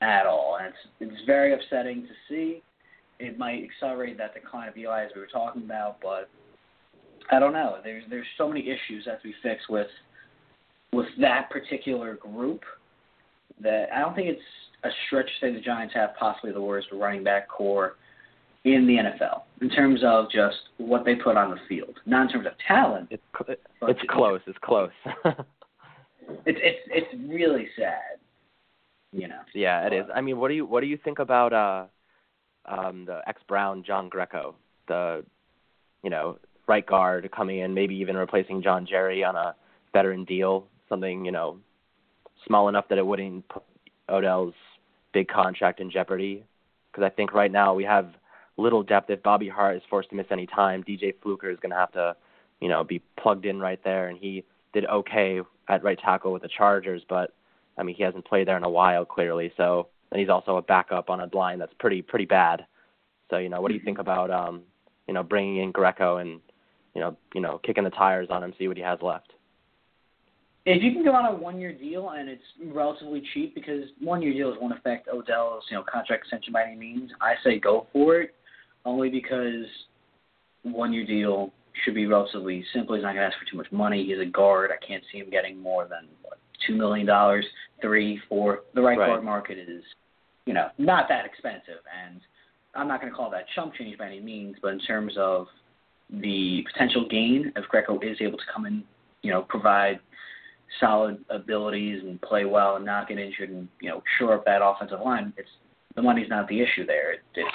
at 0.02 0.28
all, 0.28 0.60
and 0.60 0.68
it's 0.68 1.12
it's 1.12 1.26
very 1.26 1.54
upsetting 1.54 2.04
to 2.04 2.14
see. 2.30 2.62
It 3.20 3.40
might 3.40 3.64
accelerate 3.64 4.20
that 4.20 4.36
decline 4.36 4.70
of 4.70 4.78
Eli 4.78 5.06
as 5.06 5.12
we 5.16 5.22
were 5.22 5.28
talking 5.28 5.64
about, 5.64 5.98
but 6.04 6.30
I 7.32 7.40
don't 7.40 7.54
know. 7.54 7.78
There's 7.84 8.04
there's 8.12 8.28
so 8.38 8.48
many 8.48 8.62
issues 8.62 9.06
that 9.06 9.16
have 9.16 9.20
we 9.24 9.34
fix 9.42 9.68
with 9.70 9.88
with 10.94 11.08
that 11.20 11.50
particular 11.50 12.14
group 12.16 12.62
that 13.60 13.88
I 13.92 14.00
don't 14.00 14.16
think 14.16 14.28
it's 14.28 14.42
a 14.84 14.90
stretch 15.06 15.26
to 15.26 15.32
say 15.48 15.54
the 15.54 15.60
Giants 15.60 15.94
have 15.96 16.12
possibly 16.20 16.52
the 16.52 16.62
worst 16.62 16.88
running 16.92 17.24
back 17.24 17.48
corps 17.48 17.96
in 18.64 18.86
the 18.86 18.96
NFL 18.96 19.42
in 19.62 19.70
terms 19.70 20.02
of 20.04 20.30
just 20.30 20.58
what 20.78 21.06
they 21.06 21.16
put 21.16 21.38
on 21.38 21.52
the 21.52 21.58
field, 21.70 21.96
not 22.06 22.24
in 22.24 22.30
terms 22.30 22.46
of 22.48 22.54
talent. 22.68 23.08
It's 23.10 23.24
it's 23.84 24.00
close. 24.10 24.42
It's 24.46 24.58
close. 24.62 24.92
it's 26.46 26.60
it's 26.62 26.80
it's 26.88 27.30
really 27.30 27.68
sad. 27.78 28.20
You 29.14 29.30
know. 29.30 29.40
Yeah, 29.54 29.88
it 29.88 29.94
is. 29.94 30.06
I 30.14 30.22
mean, 30.22 30.38
what 30.38 30.50
do 30.50 30.56
you 30.56 30.66
what 30.66 30.82
do 30.82 30.88
you 30.88 30.98
think 30.98 31.20
about 31.20 31.54
uh 31.54 31.86
um 32.70 33.06
the 33.06 33.22
ex 33.28 33.42
Brown 33.48 33.84
John 33.86 34.10
Greco, 34.10 34.56
the 34.88 35.24
you 36.04 36.10
know 36.10 36.38
right 36.68 36.86
guard 36.86 37.30
coming 37.36 37.60
in, 37.60 37.74
maybe 37.74 37.96
even 37.96 38.18
replacing 38.18 38.62
John 38.62 38.86
Jerry 38.86 39.24
on 39.24 39.36
a 39.36 39.56
veteran 39.94 40.26
deal, 40.26 40.68
something 40.90 41.24
you 41.24 41.32
know 41.32 41.58
small 42.46 42.68
enough 42.68 42.86
that 42.90 42.98
it 42.98 43.06
wouldn't 43.06 43.48
put 43.48 43.64
Odell's 44.10 44.54
big 45.14 45.28
contract 45.28 45.80
in 45.80 45.90
jeopardy. 45.92 46.44
Because 46.92 47.04
I 47.04 47.10
think 47.10 47.34
right 47.34 47.52
now 47.52 47.74
we 47.74 47.84
have 47.84 48.10
little 48.58 48.84
depth. 48.84 49.10
If 49.10 49.22
Bobby 49.24 49.50
Hart 49.50 49.78
is 49.78 49.84
forced 49.90 50.10
to 50.10 50.16
miss 50.16 50.28
any 50.32 50.48
time, 50.48 50.84
DJ 50.84 51.14
Fluker 51.22 51.50
is 51.50 51.60
going 51.60 51.72
to 51.72 51.78
have 51.78 51.92
to, 51.94 52.16
you 52.60 52.70
know, 52.70 52.84
be 52.84 53.02
plugged 53.20 53.46
in 53.46 53.60
right 53.60 53.80
there. 53.84 54.08
And 54.08 54.18
he 54.18 54.44
did 54.74 54.86
okay 54.86 55.42
at 55.68 55.84
right 55.84 56.00
tackle 56.00 56.34
with 56.34 56.42
the 56.42 56.50
Chargers, 56.50 57.04
but 57.08 57.34
I 57.78 57.84
mean 57.84 57.96
he 57.96 58.04
hasn't 58.04 58.26
played 58.26 58.48
there 58.48 58.58
in 58.58 58.64
a 58.64 58.70
while 58.70 59.06
clearly. 59.06 59.52
So 59.58 59.88
and 60.12 60.20
he's 60.20 60.30
also 60.30 60.58
a 60.58 60.62
backup 60.62 61.10
on 61.10 61.20
a 61.20 61.30
line 61.36 61.60
that's 61.60 61.74
pretty 61.80 62.02
pretty 62.02 62.26
bad. 62.26 62.66
So 63.30 63.38
you 63.38 63.50
know, 63.50 63.62
what 63.62 63.70
do 63.70 63.76
you 63.76 63.84
think 63.84 64.00
about 64.00 64.32
um, 64.32 64.62
you 65.08 65.14
know 65.14 65.24
bringing 65.24 65.58
in 65.58 65.72
Greco 65.72 66.18
and 66.18 66.40
you 66.98 67.02
know, 67.02 67.16
you 67.36 67.42
know, 67.42 67.60
kicking 67.60 67.84
the 67.84 67.92
tires 67.92 68.30
on 68.32 68.44
him, 68.44 68.56
see 68.58 68.68
what 68.68 68.76
he 68.76 68.82
has 68.82 68.98
left. 69.04 69.34
If 70.70 70.84
you 70.84 70.92
can 70.92 71.06
go 71.06 71.14
on 71.14 71.34
a 71.34 71.34
one-year 71.34 71.72
deal 71.72 72.10
and 72.10 72.28
it's 72.28 72.44
relatively 72.74 73.24
cheap, 73.34 73.56
because 73.56 73.86
one-year 74.02 74.34
deals 74.34 74.58
won't 74.60 74.78
affect 74.78 75.08
Odell's, 75.08 75.64
you 75.72 75.78
know, 75.78 75.84
contract 75.90 76.24
extension 76.24 76.52
by 76.52 76.64
any 76.64 76.76
means, 76.76 77.10
I 77.22 77.36
say 77.42 77.58
go 77.58 77.88
for 77.94 78.20
it. 78.20 78.36
Only 78.84 79.10
because 79.10 79.66
one-year 80.64 81.06
deal 81.06 81.54
should 81.86 81.96
be 81.96 82.06
relatively 82.06 82.66
simple. 82.74 82.96
He's 82.96 83.04
not 83.04 83.14
going 83.14 83.22
to 83.22 83.34
ask 83.34 83.38
for 83.40 83.50
too 83.50 83.56
much 83.56 83.72
money. 83.72 84.06
He's 84.06 84.20
a 84.20 84.30
guard. 84.30 84.72
I 84.72 84.86
can't 84.86 85.04
see 85.10 85.20
him 85.20 85.30
getting 85.30 85.58
more 85.58 85.88
than 85.88 86.10
what, 86.22 86.38
two 86.68 86.76
million 86.76 87.08
dollars, 87.08 87.46
three, 87.82 88.20
four. 88.28 88.64
The 88.76 88.82
right, 88.82 88.98
right 88.98 89.08
guard 89.08 89.24
market 89.24 89.58
is, 89.58 89.84
you 90.46 90.54
know, 90.54 90.68
not 90.78 91.08
that 91.08 91.26
expensive, 91.26 91.82
and 92.06 92.20
I'm 92.76 92.90
not 92.90 93.00
going 93.00 93.12
to 93.12 93.16
call 93.16 93.32
that 93.32 93.46
chump 93.56 93.74
change 93.76 93.98
by 93.98 94.08
any 94.08 94.20
means. 94.20 94.58
But 94.62 94.74
in 94.74 94.80
terms 94.80 95.14
of 95.18 95.48
the 96.10 96.66
potential 96.74 97.08
gain 97.10 97.54
if 97.56 97.64
Greco 97.70 98.00
is 98.00 98.18
able 98.20 98.38
to 98.38 98.46
come 98.54 98.66
in, 98.66 98.84
you 99.22 99.32
know, 99.32 99.44
provide 99.44 100.00
solid 100.80 101.24
abilities 101.30 102.02
and 102.04 102.22
play 102.22 102.46
well 102.46 102.76
and 102.76 102.86
not 102.86 103.08
get 103.08 103.20
injured 103.20 103.50
and 103.50 103.68
you 103.82 103.90
know 103.90 104.02
shore 104.18 104.36
up 104.36 104.46
that 104.46 104.62
offensive 104.64 105.00
line, 105.04 105.34
it's 105.38 105.50
the 105.96 106.02
money's 106.02 106.30
not 106.30 106.48
the 106.48 106.62
issue 106.62 106.86
there. 106.86 107.14
It's 107.14 107.50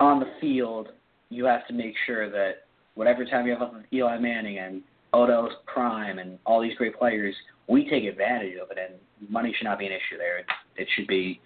on 0.00 0.20
the 0.20 0.30
field. 0.40 0.88
You 1.30 1.44
have 1.44 1.66
to 1.68 1.74
make 1.74 1.94
sure 2.06 2.30
that 2.30 2.64
whatever 2.94 3.24
time 3.24 3.46
you 3.46 3.52
have 3.52 3.62
up 3.62 3.74
with 3.74 3.84
Eli 3.92 4.18
Manning 4.18 4.58
and 4.58 4.82
Odell's 5.12 5.52
prime 5.66 6.18
and 6.18 6.38
all 6.46 6.60
these 6.62 6.74
great 6.76 6.98
players, 6.98 7.34
we 7.68 7.88
take 7.88 8.04
advantage 8.04 8.54
of 8.60 8.70
it, 8.70 8.78
and 8.78 9.30
money 9.30 9.54
should 9.56 9.64
not 9.64 9.78
be 9.78 9.86
an 9.86 9.92
issue 9.92 10.16
there. 10.16 10.38
It, 10.38 10.46
it 10.76 10.88
should 10.96 11.06
be 11.06 11.40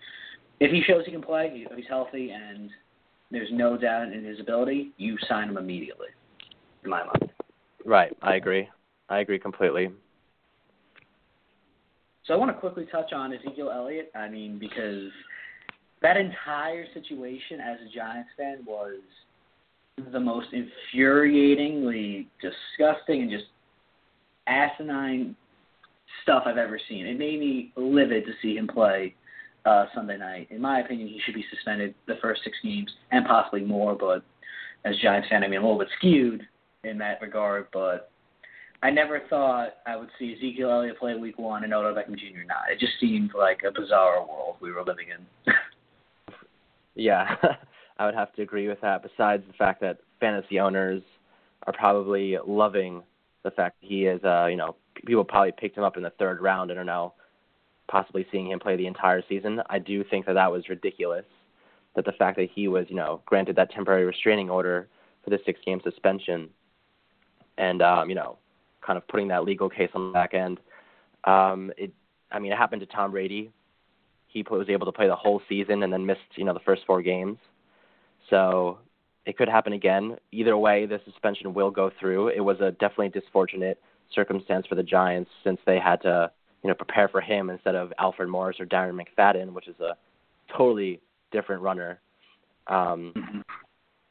if 0.61 0.71
he 0.71 0.83
shows 0.87 1.05
he 1.05 1.11
can 1.11 1.23
play, 1.23 1.51
if 1.69 1.77
he's 1.77 1.87
healthy, 1.89 2.31
and 2.31 2.71
there's 3.33 3.49
no 3.51 3.77
doubt 3.77 4.13
in 4.13 4.25
his 4.25 4.39
ability, 4.39 4.93
you 4.97 5.17
sign 5.29 5.49
him 5.49 5.57
immediately. 5.57 6.09
In 6.85 6.91
my 6.91 7.05
mind. 7.05 7.33
Right, 7.85 8.17
I 8.23 8.37
agree. 8.37 8.69
I 9.09 9.19
agree 9.19 9.41
completely. 9.41 9.91
So 12.27 12.35
I 12.35 12.37
want 12.37 12.51
to 12.51 12.59
quickly 12.59 12.87
touch 12.91 13.13
on 13.13 13.33
Ezekiel 13.33 13.71
Elliott. 13.75 14.13
I 14.15 14.29
mean, 14.29 14.59
because 14.59 15.11
that 16.03 16.17
entire 16.17 16.87
situation 16.95 17.61
as 17.61 17.79
a 17.81 17.95
Giants 17.95 18.31
fan 18.37 18.59
was 18.67 19.01
the 20.13 20.21
most 20.21 20.49
infuriatingly 20.53 22.27
disgusting 22.41 23.23
and 23.23 23.31
just 23.31 23.45
asinine 24.47 25.37
stuff 26.23 26.45
I've 26.47 26.59
ever 26.59 26.79
seen. 26.89 27.07
It 27.07 27.19
made 27.19 27.41
me 27.41 27.73
livid 27.77 28.25
to 28.27 28.33
see 28.41 28.57
him 28.57 28.69
play 28.69 29.15
uh, 29.65 29.87
Sunday 29.95 30.17
night. 30.17 30.49
In 30.51 30.61
my 30.61 30.81
opinion, 30.81 31.09
he 31.09 31.21
should 31.25 31.35
be 31.35 31.45
suspended 31.55 31.95
the 32.07 32.17
first 32.23 32.43
six 32.45 32.57
games 32.63 32.91
and 33.11 33.27
possibly 33.27 33.63
more. 33.63 33.95
But 33.95 34.23
as 34.85 34.97
a 34.97 35.03
Giants 35.03 35.29
fan, 35.29 35.43
I 35.43 35.49
mean, 35.49 35.59
I'm 35.59 35.65
a 35.65 35.67
little 35.67 35.81
bit 35.81 35.93
skewed 35.99 36.43
in 36.85 36.99
that 36.99 37.21
regard. 37.21 37.67
But 37.73 38.12
I 38.83 38.91
never 38.91 39.21
thought 39.31 39.75
I 39.87 39.97
would 39.97 40.09
see 40.19 40.35
Ezekiel 40.37 40.71
Elliott 40.71 40.99
play 40.99 41.15
Week 41.15 41.39
One 41.39 41.63
and 41.63 41.73
Odell 41.73 41.95
Beckham 41.95 42.19
Jr. 42.19 42.45
not. 42.47 42.71
It 42.71 42.81
just 42.81 42.95
seemed 43.01 43.31
like 43.37 43.61
a 43.67 43.71
bizarre 43.71 44.27
world 44.27 44.57
we 44.61 44.73
were 44.73 44.83
living 44.83 45.07
in. 45.09 45.55
yeah, 46.97 47.37
I 47.99 48.07
would 48.07 48.15
have 48.15 48.33
to 48.35 48.43
agree 48.43 48.67
with 48.67 48.81
that. 48.81 49.03
Besides 49.03 49.45
the 49.47 49.53
fact 49.53 49.81
that 49.83 49.99
fantasy 50.19 50.59
owners 50.59 51.03
are 51.67 51.73
probably 51.73 52.37
loving 52.45 53.03
the 53.45 53.53
fact 53.53 53.81
that 53.81 53.87
he 53.87 54.07
is, 54.07 54.23
uh, 54.25 54.47
you 54.47 54.57
know, 54.57 54.75
people 55.07 55.25
probably 55.25 55.53
picked 55.53 55.77
him 55.77 55.85
up 55.85 55.97
in 55.97 56.03
the 56.03 56.13
third 56.19 56.41
round 56.41 56.71
and 56.71 56.81
are 56.81 56.85
now 56.85 57.15
possibly 57.89 58.27
seeing 58.33 58.51
him 58.51 58.59
play 58.59 58.77
the 58.77 58.87
entire 58.87 59.23
season. 59.29 59.61
I 59.71 59.79
do 59.79 60.03
think 60.03 60.27
that 60.27 60.35
that 60.35 60.51
was 60.51 60.69
ridiculous. 60.69 61.25
That 61.95 62.05
the 62.05 62.13
fact 62.13 62.37
that 62.39 62.49
he 62.53 62.67
was, 62.67 62.87
you 62.89 62.97
know, 62.97 63.21
granted 63.27 63.55
that 63.57 63.71
temporary 63.71 64.05
restraining 64.05 64.51
order 64.51 64.89
for 65.23 65.31
the 65.31 65.39
six-game 65.45 65.81
suspension, 65.85 66.49
and 67.59 67.83
um, 67.83 68.09
you 68.09 68.15
know, 68.15 68.39
kind 68.85 68.97
of 68.97 69.07
putting 69.09 69.29
that 69.29 69.45
legal 69.45 69.69
case 69.69 69.91
on 69.95 70.09
the 70.09 70.13
back 70.13 70.35
end. 70.35 70.59
Um, 71.25 71.73
it, 71.77 71.93
I 72.31 72.39
mean, 72.39 72.53
it 72.53 72.59
happened 72.59 72.81
to 72.81 72.87
Tom 72.87 73.13
Brady. 73.13 73.51
He 74.27 74.45
was 74.51 74.69
able 74.69 74.87
to 74.87 74.93
play 74.93 75.09
the 75.09 75.17
whole 75.17 75.43
season 75.49 75.83
and 75.83 75.93
then 75.93 76.07
missed, 76.07 76.21
you 76.37 76.45
know, 76.45 76.55
the 76.55 76.61
first 76.61 76.83
four 76.87 77.03
games. 77.03 77.39
So 78.31 78.79
it 79.27 79.37
could 79.37 79.49
happen 79.49 79.75
again. 79.75 80.17
Either 80.33 80.57
way, 80.57 80.87
the 80.87 81.01
suspension 81.05 81.53
will 81.55 81.71
go 81.71 81.91
through. 82.01 82.29
It 82.29 82.41
was 82.41 82.61
a 82.61 82.73
definitely 82.73 83.11
disfortunate 83.11 83.81
circumstance 84.15 84.67
for 84.67 84.75
the 84.75 84.83
Giants 84.83 85.31
since 85.45 85.59
they 85.67 85.79
had 85.79 86.01
to 86.03 86.31
you 86.63 86.69
know, 86.69 86.75
prepare 86.75 87.09
for 87.09 87.21
him 87.21 87.51
instead 87.51 87.75
of 87.75 87.93
Alfred 87.99 88.29
Morris 88.29 88.61
or 88.61 88.67
Darren 88.67 88.99
McFadden, 88.99 89.53
which 89.53 89.69
is 89.69 89.79
a 89.81 89.97
totally 90.57 91.01
different 91.33 91.63
runner. 91.63 92.01
Um, 92.69 93.13
mm-hmm. 93.17 93.41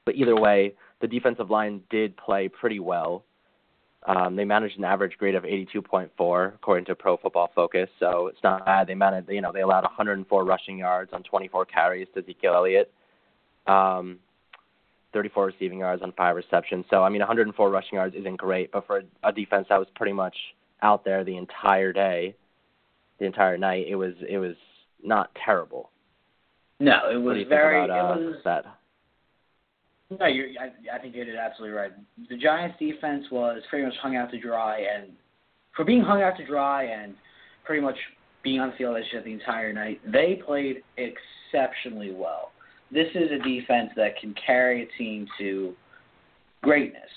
but 0.06 0.16
either 0.16 0.36
way, 0.36 0.74
the 1.00 1.08
defensive 1.08 1.50
line 1.50 1.82
did 1.90 2.16
play 2.18 2.50
pretty 2.50 2.80
well. 2.80 3.24
Um, 4.08 4.36
they 4.36 4.46
managed 4.46 4.80
an 4.80 4.84
average 4.84 5.18
grade 5.18 5.36
of 5.36 5.44
82.4 5.44 6.56
according 6.56 6.86
to 6.86 6.96
Pro 6.96 7.18
Football 7.18 7.52
Focus, 7.54 7.88
so 8.00 8.28
it's 8.28 8.42
not 8.44 8.66
bad. 8.66 8.88
They 8.88 8.96
managed, 8.96 9.30
you 9.30 9.42
know, 9.42 9.52
they 9.52 9.62
allowed 9.62 9.84
104 9.84 10.44
rushing 10.44 10.80
yards 10.80 11.12
on 11.14 11.22
24 11.22 11.66
carries 11.66 12.08
to 12.16 12.22
Ezekiel 12.22 12.56
Elliott, 12.56 12.92
um, 13.68 14.18
34 15.14 15.46
receiving 15.46 15.80
yards 15.80 16.02
on 16.02 16.14
five 16.14 16.36
receptions. 16.36 16.86
So 16.90 17.04
I 17.04 17.10
mean, 17.10 17.20
104 17.20 17.70
rushing 17.70 17.98
yards 17.98 18.16
isn't 18.16 18.38
great, 18.38 18.72
but 18.72 18.88
for 18.88 19.04
a 19.24 19.32
defense 19.32 19.68
that 19.70 19.78
was 19.78 19.88
pretty 19.96 20.14
much 20.14 20.36
out 20.82 21.06
there 21.06 21.24
the 21.24 21.38
entire 21.38 21.94
day, 21.94 22.36
the 23.20 23.26
entire 23.26 23.58
night. 23.58 23.86
It 23.88 23.96
was 23.96 24.14
it 24.28 24.40
was 24.40 24.56
not 25.04 25.30
terrible. 25.46 25.92
No, 26.80 27.12
it 27.12 27.18
was 27.18 27.38
very. 27.48 27.86
About, 27.86 28.18
uh, 28.18 28.20
it 28.20 28.26
was 28.26 28.42
that. 28.46 28.66
No, 30.20 30.26
you 30.26 30.56
I, 30.60 30.96
I 30.96 31.00
think 31.00 31.16
you 31.16 31.24
did 31.24 31.36
absolutely 31.36 31.78
right. 31.78 31.92
The 32.30 32.38
Giants' 32.38 32.78
defense 32.80 33.26
was 33.32 33.62
pretty 33.70 33.86
much 33.86 33.96
hung 34.02 34.18
out 34.18 34.30
to 34.32 34.40
dry, 34.40 34.80
and 34.80 35.12
for 35.76 35.86
being 35.86 36.02
hung 36.02 36.22
out 36.22 36.36
to 36.38 36.46
dry 36.46 36.84
and 36.84 37.16
pretty 37.64 37.82
much 37.82 37.96
being 38.44 38.60
on 38.60 38.72
the 38.72 38.76
field 38.76 38.98
the 38.98 39.32
entire 39.32 39.72
night, 39.72 40.02
they 40.12 40.42
played 40.46 40.84
exceptionally 40.98 42.12
well. 42.12 42.52
This 42.92 43.08
is 43.16 43.30
a 43.32 43.38
defense 43.38 43.92
that 43.96 44.20
can 44.20 44.36
carry 44.46 44.84
a 44.84 44.98
team 44.98 45.28
to 45.38 45.74
greatness, 46.62 47.10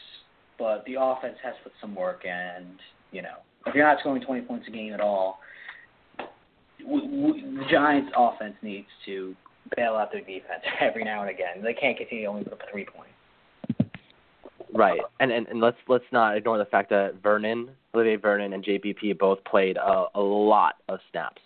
but 0.57 0.85
the 0.87 0.95
offense 1.01 1.37
has 1.43 1.55
put 1.65 1.73
some 1.81 1.97
work, 1.97 2.23
and 2.25 2.79
you 3.11 3.23
know, 3.23 3.39
if 3.67 3.75
you're 3.75 3.87
not 3.87 3.99
scoring 4.01 4.23
20 4.23 4.43
points 4.43 4.67
a 4.69 4.71
game 4.71 4.93
at 4.93 5.01
all, 5.01 5.41
the 6.79 7.65
Giants' 7.71 8.13
offense 8.17 8.55
needs 8.63 8.87
to 9.07 9.35
bail 9.77 9.95
out 9.95 10.13
their 10.13 10.21
defense 10.21 10.63
every 10.81 11.05
now 11.05 11.23
and 11.23 11.31
again. 11.31 11.63
They 11.63 11.75
can't 11.75 11.97
continue 11.97 12.25
to 12.25 12.31
only 12.31 12.45
put 12.45 12.55
up 12.55 12.61
three 12.71 12.85
points. 12.85 13.11
Right, 14.75 15.01
and, 15.21 15.31
and 15.31 15.47
and 15.47 15.61
let's 15.61 15.77
let's 15.87 16.05
not 16.11 16.37
ignore 16.37 16.59
the 16.59 16.65
fact 16.65 16.91
that 16.91 17.23
Vernon, 17.23 17.71
Olivier 17.95 18.17
Vernon, 18.17 18.55
and 18.55 18.65
JPP 18.65 19.17
both 19.19 19.39
played 19.45 19.77
a, 19.77 20.07
a 20.17 20.21
lot 20.21 20.77
of 20.89 20.99
snaps. 21.13 21.41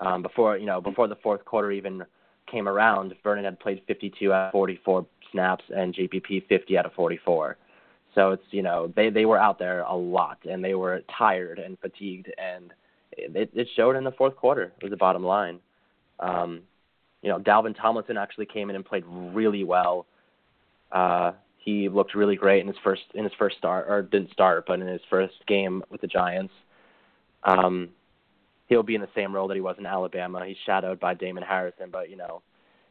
Um, 0.00 0.20
before 0.20 0.58
you 0.58 0.66
know, 0.66 0.82
before 0.82 1.08
the 1.08 1.16
fourth 1.16 1.42
quarter 1.46 1.70
even 1.70 2.04
came 2.50 2.68
around, 2.68 3.14
Vernon 3.22 3.44
had 3.44 3.58
played 3.58 3.80
52 3.86 4.30
out 4.30 4.48
of 4.48 4.52
44 4.52 5.06
snaps, 5.32 5.64
and 5.74 5.94
JPP 5.94 6.46
50 6.48 6.76
out 6.76 6.84
of 6.84 6.92
44. 6.92 7.56
So 8.14 8.32
it's 8.32 8.44
you 8.50 8.62
know 8.62 8.92
they 8.94 9.08
they 9.08 9.24
were 9.24 9.38
out 9.38 9.58
there 9.58 9.80
a 9.80 9.96
lot, 9.96 10.38
and 10.48 10.62
they 10.62 10.74
were 10.74 11.02
tired 11.16 11.58
and 11.58 11.78
fatigued, 11.78 12.28
and 12.36 12.74
it, 13.12 13.50
it 13.54 13.68
showed 13.74 13.96
in 13.96 14.04
the 14.04 14.12
fourth 14.12 14.36
quarter. 14.36 14.72
It 14.78 14.82
was 14.82 14.90
the 14.90 14.98
bottom 14.98 15.24
line. 15.24 15.60
Um, 16.20 16.62
you 17.26 17.32
know, 17.32 17.40
Dalvin 17.40 17.74
Tomlinson 17.76 18.16
actually 18.16 18.46
came 18.46 18.70
in 18.70 18.76
and 18.76 18.84
played 18.84 19.02
really 19.04 19.64
well. 19.64 20.06
Uh, 20.92 21.32
he 21.58 21.88
looked 21.88 22.14
really 22.14 22.36
great 22.36 22.60
in 22.60 22.68
his 22.68 22.76
first 22.84 23.02
in 23.14 23.24
his 23.24 23.32
first 23.36 23.58
start, 23.58 23.86
or 23.88 24.00
didn't 24.00 24.30
start, 24.30 24.64
but 24.64 24.78
in 24.78 24.86
his 24.86 25.00
first 25.10 25.34
game 25.48 25.82
with 25.90 26.00
the 26.00 26.06
Giants. 26.06 26.54
Um, 27.42 27.88
he'll 28.68 28.84
be 28.84 28.94
in 28.94 29.00
the 29.00 29.08
same 29.12 29.34
role 29.34 29.48
that 29.48 29.56
he 29.56 29.60
was 29.60 29.74
in 29.76 29.86
Alabama. 29.86 30.46
He's 30.46 30.56
shadowed 30.64 31.00
by 31.00 31.14
Damon 31.14 31.42
Harrison, 31.42 31.90
but 31.90 32.10
you 32.10 32.16
know, 32.16 32.42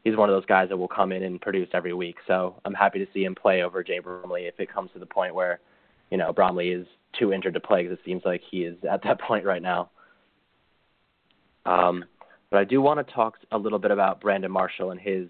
he's 0.04 0.18
one 0.18 0.28
of 0.28 0.36
those 0.36 0.46
guys 0.46 0.68
that 0.68 0.76
will 0.76 0.90
come 0.90 1.14
in 1.14 1.24
and 1.24 1.40
produce 1.40 1.70
every 1.72 1.94
week. 1.94 2.18
So 2.28 2.60
I'm 2.66 2.74
happy 2.74 3.00
to 3.00 3.08
see 3.14 3.24
him 3.24 3.36
play 3.36 3.64
over 3.64 3.86
Jay 3.86 4.00
Bromley 4.00 4.48
if 4.48 4.60
it 4.60 4.70
comes 4.70 4.92
to 4.92 5.00
the 5.00 5.06
point 5.06 5.34
where, 5.34 5.62
you 6.12 6.18
know, 6.18 6.34
Bromley 6.34 6.72
is 6.72 6.86
too 7.18 7.32
injured 7.32 7.54
to 7.54 7.62
play 7.62 7.84
because 7.84 7.98
it 7.98 8.04
seems 8.06 8.24
like 8.26 8.42
he 8.52 8.66
is 8.66 8.76
at 8.92 9.02
that 9.04 9.22
point 9.28 9.46
right 9.46 9.62
now. 9.62 9.92
Um, 11.66 12.04
but 12.56 12.62
I 12.62 12.64
do 12.64 12.82
want 12.82 13.06
to 13.06 13.14
talk 13.14 13.36
a 13.52 13.58
little 13.58 13.80
bit 13.80 13.92
about 13.92 14.22
Brandon 14.22 14.50
Marshall 14.50 14.92
and 14.92 15.02
his 15.02 15.28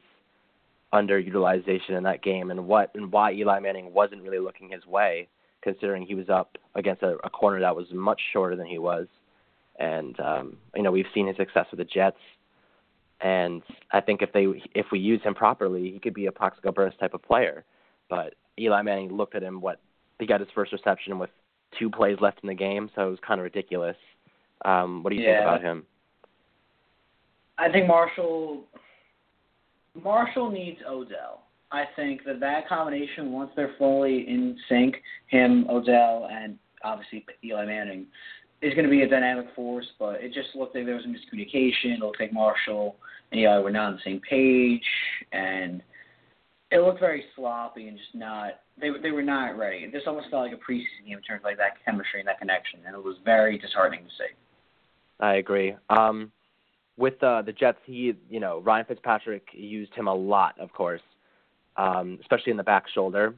underutilization 0.94 1.98
in 1.98 2.04
that 2.04 2.22
game 2.22 2.52
and 2.52 2.68
what 2.68 2.92
and 2.94 3.12
why 3.12 3.34
Eli 3.34 3.60
Manning 3.62 3.92
wasn't 3.92 4.22
really 4.22 4.38
looking 4.38 4.70
his 4.70 4.86
way, 4.86 5.28
considering 5.64 6.06
he 6.06 6.14
was 6.14 6.30
up 6.30 6.56
against 6.76 7.02
a, 7.02 7.18
a 7.24 7.30
corner 7.32 7.60
that 7.62 7.76
was 7.76 7.88
much 7.92 8.22
shorter 8.32 8.56
than 8.56 8.68
he 8.68 8.78
was. 8.78 9.08
And 9.80 10.20
um, 10.20 10.58
you 10.76 10.84
know 10.84 10.92
we've 10.92 11.08
seen 11.16 11.26
his 11.26 11.36
success 11.36 11.66
with 11.72 11.80
the 11.80 11.86
Jets, 11.86 12.20
and 13.22 13.64
I 13.92 14.02
think 14.02 14.22
if 14.22 14.32
they 14.32 14.46
if 14.76 14.86
we 14.92 15.00
use 15.00 15.24
him 15.24 15.34
properly, 15.34 15.90
he 15.90 15.98
could 15.98 16.14
be 16.14 16.28
a 16.28 16.32
Plaxico 16.32 16.72
Burress 16.72 16.94
type 17.00 17.16
of 17.16 17.24
player. 17.24 17.66
But 18.08 18.36
Eli 18.60 18.84
Manning 18.84 19.12
looked 19.12 19.34
at 19.34 19.42
him 19.42 19.62
what 19.62 19.82
he 20.20 20.28
got 20.28 20.42
his 20.42 20.50
first 20.54 20.72
reception 20.74 21.18
with 21.18 21.32
two 21.80 21.90
plays 21.90 22.18
left 22.22 22.42
in 22.44 22.50
the 22.50 22.54
game, 22.54 22.92
so 22.94 23.08
it 23.08 23.10
was 23.10 23.20
kind 23.28 23.40
of 23.40 23.46
ridiculous. 23.46 23.98
Um, 24.64 25.02
what 25.02 25.10
do 25.10 25.16
you 25.16 25.24
yeah. 25.24 25.40
think 25.40 25.44
about 25.48 25.62
him? 25.64 25.86
I 27.58 27.72
think 27.72 27.88
Marshall 27.88 28.64
Marshall 30.04 30.52
needs 30.52 30.80
Odell. 30.88 31.44
I 31.72 31.86
think 31.96 32.24
that 32.26 32.40
that 32.40 32.68
combination, 32.68 33.32
once 33.32 33.52
they're 33.56 33.76
fully 33.78 34.28
in 34.28 34.58
sync, 34.70 34.96
him, 35.28 35.66
Odell, 35.70 36.28
and 36.32 36.58
obviously 36.84 37.26
Eli 37.44 37.66
Manning, 37.66 38.06
is 38.62 38.74
going 38.74 38.86
to 38.86 38.92
be 38.92 39.02
a 39.02 39.10
dynamic 39.10 39.48
force. 39.56 39.88
But 40.00 40.22
it 40.22 40.34
just 40.34 40.50
looked 40.56 40.76
like 40.76 40.86
there 40.86 40.96
was 40.96 41.06
a 41.06 41.08
miscommunication. 41.08 41.96
It 41.96 42.00
looked 42.00 42.20
like 42.20 42.34
Marshall 42.34 42.98
and 43.32 43.42
Eli 43.42 43.60
were 43.60 43.72
not 43.72 43.88
on 43.88 43.94
the 43.94 44.00
same 44.06 44.22
page, 44.30 44.86
and 45.32 45.82
it 46.72 46.80
looked 46.80 47.00
very 47.00 47.24
sloppy 47.36 47.88
and 47.88 47.98
just 47.98 48.14
not. 48.14 48.60
They 48.80 48.90
they 49.02 49.12
were 49.12 49.24
not 49.24 49.58
ready. 49.58 49.90
This 49.92 50.04
almost 50.08 50.30
felt 50.30 50.44
like 50.50 50.54
a 50.54 50.72
preseason 50.72 51.08
game 51.08 51.18
in 51.18 51.24
terms 51.24 51.42
of 51.42 51.46
like 51.46 51.58
that 51.58 51.84
chemistry 51.86 52.20
and 52.20 52.28
that 52.28 52.40
connection, 52.40 52.82
and 52.86 52.96
it 52.96 53.04
was 53.04 53.16
very 53.24 53.58
disheartening 53.58 54.04
to 54.04 54.10
see. 54.10 54.34
I 55.20 55.36
agree. 55.36 55.76
Um, 55.90 56.32
with 56.98 57.22
uh, 57.24 57.42
the 57.42 57.52
Jets, 57.52 57.80
he, 57.86 58.14
you 58.30 58.40
know, 58.40 58.62
Ryan 58.62 58.86
Fitzpatrick 58.86 59.48
used 59.54 59.94
him 59.94 60.08
a 60.08 60.14
lot, 60.14 60.60
of 60.60 60.72
course, 60.72 61.02
um, 61.78 62.18
especially 62.22 62.52
in 62.52 62.58
the 62.58 62.64
back 62.64 62.86
shoulder. 62.94 63.36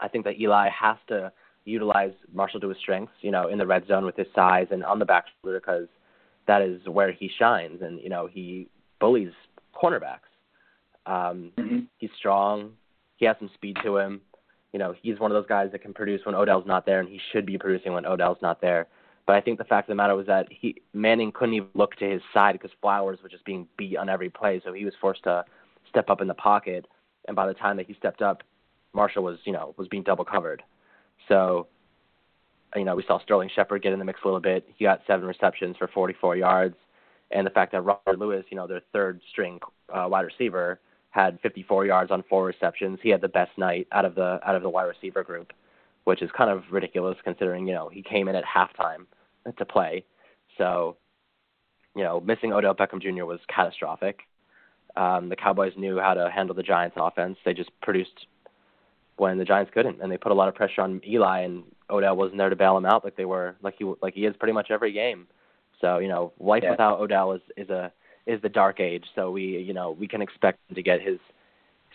I 0.00 0.08
think 0.08 0.24
that 0.24 0.40
Eli 0.40 0.68
has 0.68 0.96
to 1.08 1.32
utilize 1.64 2.12
Marshall 2.32 2.60
to 2.60 2.68
his 2.68 2.78
strengths, 2.78 3.12
you 3.20 3.30
know, 3.30 3.48
in 3.48 3.58
the 3.58 3.66
red 3.66 3.86
zone 3.86 4.04
with 4.04 4.16
his 4.16 4.26
size 4.34 4.66
and 4.70 4.82
on 4.84 4.98
the 4.98 5.04
back 5.04 5.26
shoulder 5.42 5.60
because 5.60 5.86
that 6.46 6.62
is 6.62 6.80
where 6.86 7.12
he 7.12 7.30
shines, 7.38 7.80
and 7.82 8.00
you 8.00 8.08
know 8.08 8.26
he 8.26 8.68
bullies 8.98 9.32
cornerbacks. 9.74 10.30
Um, 11.06 11.52
mm-hmm. 11.56 11.78
He's 11.98 12.10
strong. 12.18 12.72
He 13.16 13.26
has 13.26 13.36
some 13.38 13.50
speed 13.54 13.76
to 13.84 13.96
him. 13.98 14.20
You 14.72 14.78
know, 14.78 14.94
he's 15.00 15.18
one 15.18 15.30
of 15.30 15.34
those 15.34 15.48
guys 15.48 15.70
that 15.72 15.82
can 15.82 15.92
produce 15.92 16.24
when 16.24 16.34
Odell's 16.34 16.66
not 16.66 16.86
there, 16.86 17.00
and 17.00 17.08
he 17.08 17.20
should 17.32 17.46
be 17.46 17.58
producing 17.58 17.92
when 17.92 18.06
Odell's 18.06 18.38
not 18.42 18.60
there. 18.60 18.86
But 19.30 19.36
I 19.36 19.42
think 19.42 19.58
the 19.58 19.64
fact 19.64 19.88
of 19.88 19.92
the 19.92 19.94
matter 19.94 20.16
was 20.16 20.26
that 20.26 20.48
he 20.50 20.82
Manning 20.92 21.30
couldn't 21.30 21.54
even 21.54 21.68
look 21.74 21.94
to 21.98 22.04
his 22.04 22.20
side 22.34 22.54
because 22.54 22.72
Flowers 22.82 23.20
was 23.22 23.30
just 23.30 23.44
being 23.44 23.68
beat 23.76 23.96
on 23.96 24.08
every 24.08 24.28
play, 24.28 24.60
so 24.64 24.72
he 24.72 24.84
was 24.84 24.92
forced 25.00 25.22
to 25.22 25.44
step 25.88 26.10
up 26.10 26.20
in 26.20 26.26
the 26.26 26.34
pocket. 26.34 26.88
And 27.28 27.36
by 27.36 27.46
the 27.46 27.54
time 27.54 27.76
that 27.76 27.86
he 27.86 27.94
stepped 27.94 28.22
up, 28.22 28.42
Marshall 28.92 29.22
was 29.22 29.38
you 29.44 29.52
know 29.52 29.72
was 29.76 29.86
being 29.86 30.02
double 30.02 30.24
covered. 30.24 30.64
So, 31.28 31.68
you 32.74 32.82
know, 32.82 32.96
we 32.96 33.04
saw 33.06 33.20
Sterling 33.20 33.50
Shepard 33.54 33.84
get 33.84 33.92
in 33.92 34.00
the 34.00 34.04
mix 34.04 34.18
a 34.24 34.26
little 34.26 34.40
bit. 34.40 34.66
He 34.76 34.84
got 34.84 35.00
seven 35.06 35.28
receptions 35.28 35.76
for 35.76 35.86
44 35.86 36.34
yards, 36.34 36.74
and 37.30 37.46
the 37.46 37.50
fact 37.50 37.70
that 37.70 37.82
Robert 37.82 38.18
Lewis, 38.18 38.44
you 38.50 38.56
know, 38.56 38.66
their 38.66 38.82
third 38.92 39.20
string 39.30 39.60
uh, 39.94 40.08
wide 40.10 40.22
receiver, 40.22 40.80
had 41.10 41.38
54 41.40 41.86
yards 41.86 42.10
on 42.10 42.24
four 42.28 42.44
receptions. 42.46 42.98
He 43.00 43.10
had 43.10 43.20
the 43.20 43.28
best 43.28 43.56
night 43.56 43.86
out 43.92 44.04
of 44.04 44.16
the 44.16 44.40
out 44.44 44.56
of 44.56 44.62
the 44.62 44.70
wide 44.70 44.86
receiver 44.86 45.22
group, 45.22 45.52
which 46.02 46.20
is 46.20 46.30
kind 46.36 46.50
of 46.50 46.64
ridiculous 46.72 47.16
considering 47.22 47.68
you 47.68 47.74
know 47.74 47.88
he 47.88 48.02
came 48.02 48.26
in 48.26 48.34
at 48.34 48.42
halftime 48.44 49.06
to 49.58 49.64
play. 49.64 50.04
So, 50.58 50.96
you 51.94 52.04
know, 52.04 52.20
missing 52.20 52.52
Odell 52.52 52.74
Beckham 52.74 53.00
Jr. 53.00 53.24
was 53.24 53.40
catastrophic. 53.48 54.20
Um, 54.96 55.28
the 55.28 55.36
Cowboys 55.36 55.72
knew 55.76 55.98
how 55.98 56.14
to 56.14 56.30
handle 56.30 56.54
the 56.54 56.62
Giants' 56.62 56.96
offense. 56.98 57.38
They 57.44 57.54
just 57.54 57.70
produced 57.80 58.26
when 59.16 59.38
the 59.38 59.44
Giants 59.44 59.70
couldn't, 59.72 60.00
and 60.00 60.10
they 60.10 60.16
put 60.16 60.32
a 60.32 60.34
lot 60.34 60.48
of 60.48 60.54
pressure 60.54 60.80
on 60.80 61.00
Eli, 61.06 61.40
and 61.40 61.62
Odell 61.90 62.16
wasn't 62.16 62.38
there 62.38 62.48
to 62.48 62.56
bail 62.56 62.76
him 62.76 62.86
out 62.86 63.04
like 63.04 63.16
they 63.16 63.24
were 63.24 63.56
like 63.62 63.74
he 63.78 63.84
like 64.02 64.14
he 64.14 64.24
is 64.24 64.34
pretty 64.36 64.52
much 64.52 64.70
every 64.70 64.92
game. 64.92 65.26
So 65.80 65.98
you 65.98 66.08
know, 66.08 66.32
life 66.40 66.62
yeah. 66.64 66.70
without 66.70 67.00
Odell 67.00 67.32
is 67.32 67.42
is 67.56 67.68
a 67.70 67.92
is 68.26 68.40
the 68.42 68.48
dark 68.48 68.80
age. 68.80 69.04
So 69.14 69.30
we 69.30 69.42
you 69.58 69.74
know 69.74 69.92
we 69.92 70.08
can 70.08 70.22
expect 70.22 70.58
him 70.68 70.74
to 70.74 70.82
get 70.82 71.00
his 71.00 71.18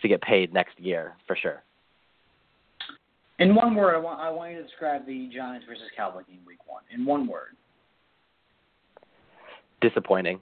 to 0.02 0.08
get 0.08 0.22
paid 0.22 0.52
next 0.52 0.78
year 0.78 1.14
for 1.26 1.36
sure. 1.36 1.62
In 3.38 3.54
one 3.54 3.74
word, 3.74 3.94
I 3.94 3.98
want 3.98 4.20
I 4.20 4.30
want 4.30 4.52
you 4.52 4.58
to 4.58 4.62
describe 4.62 5.06
the 5.06 5.28
Giants 5.34 5.66
versus 5.68 5.84
Cowboys 5.96 6.24
game 6.28 6.40
week 6.46 6.66
one. 6.66 6.82
In 6.92 7.04
one 7.04 7.26
word. 7.26 7.56
Disappointing. 9.82 10.40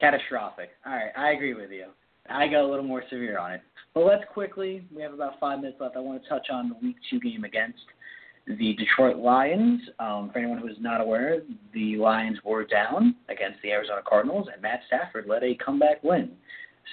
Catastrophic. 0.00 0.70
All 0.84 0.92
right, 0.92 1.12
I 1.16 1.30
agree 1.30 1.54
with 1.54 1.70
you. 1.70 1.86
I 2.28 2.46
got 2.48 2.62
a 2.62 2.66
little 2.66 2.84
more 2.84 3.02
severe 3.08 3.38
on 3.38 3.52
it. 3.52 3.62
But 3.94 4.04
let's 4.04 4.24
quickly, 4.32 4.84
we 4.94 5.00
have 5.00 5.14
about 5.14 5.40
five 5.40 5.60
minutes 5.60 5.80
left. 5.80 5.96
I 5.96 6.00
want 6.00 6.22
to 6.22 6.28
touch 6.28 6.48
on 6.50 6.68
the 6.68 6.74
week 6.82 6.96
two 7.08 7.20
game 7.20 7.44
against 7.44 7.78
the 8.46 8.74
Detroit 8.74 9.16
Lions. 9.16 9.80
Um, 9.98 10.30
for 10.32 10.38
anyone 10.40 10.58
who 10.58 10.68
is 10.68 10.76
not 10.78 11.00
aware, 11.00 11.40
the 11.72 11.96
Lions 11.96 12.38
were 12.44 12.64
down 12.64 13.14
against 13.28 13.62
the 13.62 13.70
Arizona 13.70 14.02
Cardinals, 14.06 14.48
and 14.52 14.60
Matt 14.60 14.80
Stafford 14.86 15.26
led 15.26 15.42
a 15.42 15.54
comeback 15.54 16.02
win. 16.04 16.32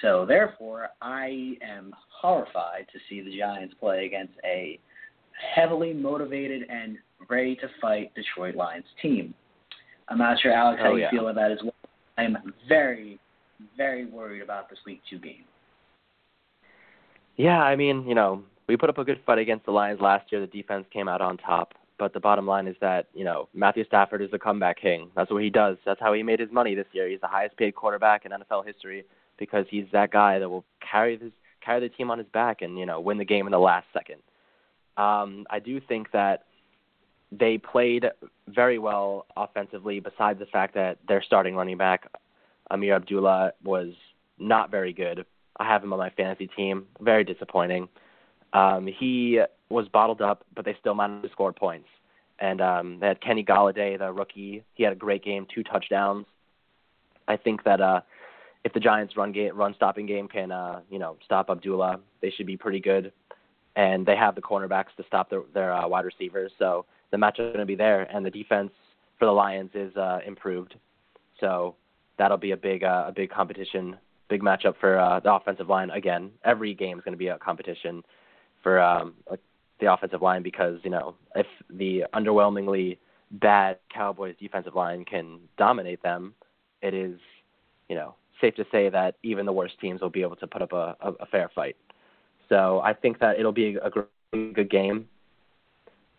So, 0.02 0.24
therefore, 0.26 0.88
I 1.00 1.56
am 1.62 1.92
horrified 2.20 2.86
to 2.92 2.98
see 3.08 3.20
the 3.20 3.36
Giants 3.38 3.74
play 3.78 4.06
against 4.06 4.34
a 4.44 4.78
heavily 5.54 5.92
motivated 5.92 6.62
and 6.68 6.96
ready 7.28 7.56
to 7.56 7.68
fight 7.80 8.12
Detroit 8.14 8.54
Lions 8.54 8.84
team. 9.00 9.34
I'm 10.08 10.18
not 10.18 10.38
sure, 10.40 10.52
Alex, 10.52 10.80
how 10.82 10.92
oh, 10.92 10.96
you 10.96 11.06
feel 11.10 11.28
about 11.28 11.36
that 11.36 11.52
as 11.52 11.58
well. 11.62 11.74
I 12.18 12.24
am 12.24 12.36
very, 12.68 13.18
very 13.76 14.06
worried 14.06 14.42
about 14.42 14.68
this 14.68 14.78
week 14.86 15.00
two 15.08 15.18
game. 15.18 15.44
Yeah, 17.36 17.60
I 17.60 17.74
mean, 17.74 18.06
you 18.06 18.14
know, 18.14 18.42
we 18.68 18.76
put 18.76 18.90
up 18.90 18.98
a 18.98 19.04
good 19.04 19.20
fight 19.26 19.38
against 19.38 19.66
the 19.66 19.72
Lions 19.72 20.00
last 20.00 20.30
year. 20.30 20.40
The 20.40 20.46
defense 20.46 20.86
came 20.92 21.08
out 21.08 21.20
on 21.20 21.36
top. 21.38 21.74
But 21.98 22.12
the 22.12 22.20
bottom 22.20 22.46
line 22.46 22.66
is 22.66 22.76
that, 22.80 23.06
you 23.14 23.24
know, 23.24 23.48
Matthew 23.54 23.84
Stafford 23.84 24.20
is 24.20 24.30
the 24.30 24.38
comeback 24.38 24.80
king. 24.80 25.10
That's 25.14 25.30
what 25.30 25.42
he 25.42 25.50
does. 25.50 25.76
That's 25.86 26.00
how 26.00 26.12
he 26.12 26.24
made 26.24 26.40
his 26.40 26.50
money 26.50 26.74
this 26.74 26.86
year. 26.92 27.08
He's 27.08 27.20
the 27.20 27.28
highest 27.28 27.56
paid 27.56 27.76
quarterback 27.76 28.24
in 28.24 28.32
NFL 28.32 28.66
history 28.66 29.04
because 29.38 29.66
he's 29.68 29.86
that 29.92 30.10
guy 30.10 30.38
that 30.38 30.48
will 30.48 30.64
carry 30.80 31.16
this 31.16 31.32
carry 31.64 31.80
the 31.80 31.88
team 31.88 32.10
on 32.10 32.18
his 32.18 32.26
back 32.28 32.62
and, 32.62 32.78
you 32.78 32.86
know, 32.86 33.00
win 33.00 33.18
the 33.18 33.24
game 33.24 33.46
in 33.46 33.52
the 33.52 33.58
last 33.58 33.86
second. 33.92 34.20
Um, 34.96 35.46
I 35.50 35.58
do 35.58 35.80
think 35.80 36.10
that 36.12 36.44
they 37.32 37.58
played 37.58 38.06
very 38.48 38.78
well 38.78 39.26
offensively 39.36 39.98
besides 40.00 40.38
the 40.38 40.46
fact 40.46 40.74
that 40.74 40.98
their 41.08 41.22
starting 41.22 41.56
running 41.56 41.78
back, 41.78 42.06
Ameer 42.70 42.96
Abdullah, 42.96 43.52
was 43.62 43.92
not 44.38 44.70
very 44.70 44.92
good. 44.92 45.24
I 45.56 45.64
have 45.64 45.82
him 45.82 45.92
on 45.92 45.98
my 45.98 46.10
fantasy 46.10 46.48
team. 46.48 46.86
Very 47.00 47.24
disappointing. 47.24 47.88
Um, 48.52 48.86
he 48.86 49.40
was 49.68 49.88
bottled 49.88 50.20
up, 50.20 50.44
but 50.54 50.64
they 50.64 50.76
still 50.78 50.94
managed 50.94 51.24
to 51.24 51.32
score 51.32 51.52
points. 51.52 51.88
And 52.38 52.60
um, 52.60 52.98
they 53.00 53.08
had 53.08 53.20
Kenny 53.20 53.44
Golladay, 53.44 53.98
the 53.98 54.12
rookie. 54.12 54.64
He 54.74 54.82
had 54.82 54.92
a 54.92 54.96
great 54.96 55.24
game, 55.24 55.46
two 55.52 55.62
touchdowns. 55.62 56.26
I 57.26 57.36
think 57.36 57.64
that 57.64 57.80
uh, 57.80 58.00
if 58.64 58.72
the 58.72 58.80
Giants' 58.80 59.16
run 59.16 59.32
game, 59.32 59.56
run 59.56 59.74
stopping 59.74 60.06
game 60.06 60.26
can, 60.26 60.50
uh, 60.50 60.80
you 60.90 60.98
know, 60.98 61.16
stop 61.24 61.50
Abdullah, 61.50 62.00
they 62.22 62.30
should 62.30 62.46
be 62.46 62.56
pretty 62.56 62.80
good. 62.80 63.12
And 63.76 64.06
they 64.06 64.16
have 64.16 64.34
the 64.34 64.40
cornerbacks 64.40 64.94
to 64.96 65.04
stop 65.06 65.28
their, 65.28 65.42
their 65.52 65.72
uh, 65.74 65.86
wide 65.86 66.04
receivers, 66.04 66.52
so 66.58 66.86
the 67.10 67.16
matchup 67.16 67.48
is 67.48 67.52
going 67.52 67.58
to 67.58 67.66
be 67.66 67.74
there. 67.74 68.02
And 68.14 68.24
the 68.24 68.30
defense 68.30 68.70
for 69.18 69.26
the 69.26 69.32
Lions 69.32 69.70
is 69.74 69.94
uh, 69.96 70.20
improved, 70.26 70.76
so 71.40 71.74
that'll 72.16 72.38
be 72.38 72.52
a 72.52 72.56
big, 72.56 72.84
uh, 72.84 73.06
a 73.08 73.12
big 73.12 73.30
competition, 73.30 73.96
big 74.28 74.42
matchup 74.42 74.74
for 74.80 74.98
uh, 74.98 75.20
the 75.20 75.32
offensive 75.32 75.68
line. 75.68 75.90
Again, 75.90 76.30
every 76.44 76.72
game 76.72 76.98
is 76.98 77.04
going 77.04 77.14
to 77.14 77.18
be 77.18 77.28
a 77.28 77.38
competition 77.38 78.04
for 78.62 78.80
um, 78.80 79.14
the 79.80 79.92
offensive 79.92 80.22
line 80.22 80.42
because 80.42 80.78
you 80.84 80.90
know 80.90 81.14
if 81.34 81.46
the 81.70 82.04
underwhelmingly 82.14 82.98
bad 83.32 83.78
Cowboys 83.92 84.34
defensive 84.40 84.74
line 84.74 85.04
can 85.04 85.38
dominate 85.58 86.02
them, 86.02 86.34
it 86.82 86.94
is 86.94 87.18
you 87.88 87.96
know 87.96 88.14
safe 88.40 88.54
to 88.56 88.64
say 88.70 88.88
that 88.88 89.16
even 89.22 89.46
the 89.46 89.52
worst 89.52 89.78
teams 89.80 90.00
will 90.00 90.10
be 90.10 90.22
able 90.22 90.36
to 90.36 90.46
put 90.46 90.62
up 90.62 90.72
a, 90.72 90.96
a, 91.00 91.12
a 91.20 91.26
fair 91.26 91.50
fight. 91.54 91.76
So 92.48 92.80
I 92.80 92.92
think 92.92 93.18
that 93.20 93.38
it'll 93.38 93.52
be 93.52 93.76
a 93.76 93.90
good 94.52 94.70
game, 94.70 95.08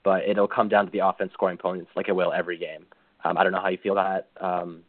but 0.03 0.27
it'll 0.27 0.47
come 0.47 0.69
down 0.69 0.85
to 0.85 0.91
the 0.91 0.99
offense 0.99 1.31
scoring 1.33 1.57
points 1.57 1.89
like 1.95 2.09
it 2.09 2.13
will 2.13 2.33
every 2.33 2.57
game. 2.57 2.85
Um, 3.23 3.37
I 3.37 3.43
don't 3.43 3.51
know 3.51 3.61
how 3.61 3.69
you 3.69 3.77
feel 3.81 3.95
that. 3.95 4.29
Um, 4.39 4.81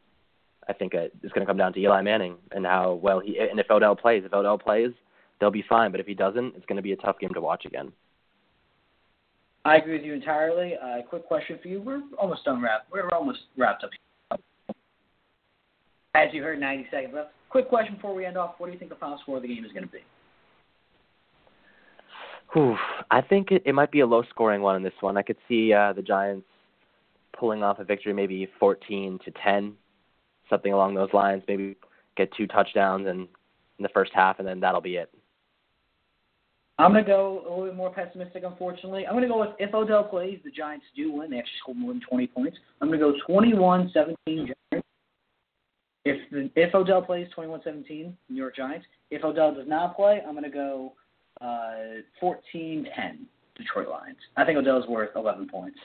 I 0.68 0.72
think 0.72 0.94
it's 0.94 1.32
going 1.32 1.40
to 1.40 1.46
come 1.46 1.56
down 1.56 1.72
to 1.74 1.80
Eli 1.80 2.02
Manning 2.02 2.36
and 2.52 2.66
how 2.66 2.94
well 2.94 3.20
he 3.20 3.38
and 3.38 3.60
if 3.60 3.70
Odell 3.70 3.94
plays. 3.94 4.24
If 4.24 4.32
Odell 4.32 4.58
plays, 4.58 4.90
they'll 5.40 5.50
be 5.50 5.64
fine. 5.68 5.90
But 5.90 6.00
if 6.00 6.06
he 6.06 6.14
doesn't, 6.14 6.56
it's 6.56 6.66
going 6.66 6.76
to 6.76 6.82
be 6.82 6.92
a 6.92 6.96
tough 6.96 7.18
game 7.18 7.32
to 7.34 7.40
watch 7.40 7.64
again. 7.64 7.92
I 9.64 9.76
agree 9.76 9.94
with 9.96 10.04
you 10.04 10.14
entirely. 10.14 10.74
Uh, 10.76 11.02
quick 11.08 11.26
question 11.26 11.58
for 11.62 11.68
you: 11.68 11.80
We're 11.80 12.02
almost 12.18 12.44
done 12.44 12.60
wrap. 12.60 12.86
We're 12.90 13.08
almost 13.10 13.40
wrapped 13.56 13.84
up. 13.84 13.90
As 16.16 16.32
you 16.32 16.42
heard, 16.42 16.58
90 16.58 16.86
seconds 16.90 17.12
left. 17.14 17.30
Quick 17.50 17.68
question 17.68 17.96
before 17.96 18.14
we 18.14 18.24
end 18.24 18.38
off: 18.38 18.54
What 18.56 18.68
do 18.68 18.72
you 18.72 18.78
think 18.78 18.90
the 18.90 18.96
final 18.96 19.18
score 19.18 19.36
of 19.36 19.42
the 19.42 19.48
game 19.48 19.64
is 19.66 19.72
going 19.72 19.84
to 19.84 19.92
be? 19.92 20.00
Oof, 22.58 22.78
I 23.10 23.20
think 23.20 23.50
it, 23.50 23.62
it 23.66 23.74
might 23.74 23.90
be 23.90 24.00
a 24.00 24.06
low-scoring 24.06 24.62
one 24.62 24.76
in 24.76 24.82
this 24.82 24.94
one. 25.00 25.18
I 25.18 25.22
could 25.22 25.36
see 25.46 25.74
uh, 25.74 25.92
the 25.92 26.00
Giants 26.00 26.46
pulling 27.38 27.62
off 27.62 27.80
a 27.80 27.84
victory, 27.84 28.14
maybe 28.14 28.48
14 28.58 29.18
to 29.24 29.30
10, 29.42 29.74
something 30.48 30.72
along 30.72 30.94
those 30.94 31.12
lines. 31.12 31.42
Maybe 31.48 31.76
get 32.16 32.32
two 32.34 32.46
touchdowns 32.46 33.06
in, 33.06 33.28
in 33.78 33.82
the 33.82 33.90
first 33.90 34.12
half, 34.14 34.38
and 34.38 34.48
then 34.48 34.58
that'll 34.60 34.80
be 34.80 34.96
it. 34.96 35.12
I'm 36.78 36.92
going 36.92 37.04
to 37.04 37.10
go 37.10 37.42
a 37.46 37.50
little 37.50 37.66
bit 37.66 37.76
more 37.76 37.90
pessimistic, 37.90 38.42
unfortunately. 38.46 39.06
I'm 39.06 39.12
going 39.12 39.22
to 39.22 39.28
go 39.28 39.40
with 39.40 39.50
if 39.58 39.74
Odell 39.74 40.04
plays, 40.04 40.38
the 40.44 40.50
Giants 40.50 40.86
do 40.94 41.12
win. 41.12 41.30
They 41.30 41.38
actually 41.38 41.58
score 41.60 41.74
more 41.74 41.92
than 41.92 42.02
20 42.08 42.26
points. 42.28 42.56
I'm 42.80 42.88
going 42.88 43.00
to 43.00 43.12
go 43.12 43.14
21 43.26 43.90
17 43.92 44.16
Giants. 44.26 44.52
If, 46.06 46.30
the, 46.30 46.50
if 46.54 46.72
Odell 46.72 47.02
plays 47.02 47.26
21 47.34 47.60
17, 47.64 48.16
New 48.28 48.36
York 48.36 48.54
Giants. 48.54 48.86
If 49.10 49.24
Odell 49.24 49.52
does 49.54 49.66
not 49.66 49.96
play, 49.96 50.22
I'm 50.24 50.34
going 50.34 50.44
to 50.44 50.50
go 50.50 50.92
uh, 51.40 52.00
14 52.20 52.86
10 52.94 53.26
Detroit 53.56 53.88
Lions. 53.88 54.18
I 54.36 54.44
think 54.44 54.56
Odell's 54.56 54.86
worth 54.86 55.10
11 55.16 55.48
points. 55.48 55.78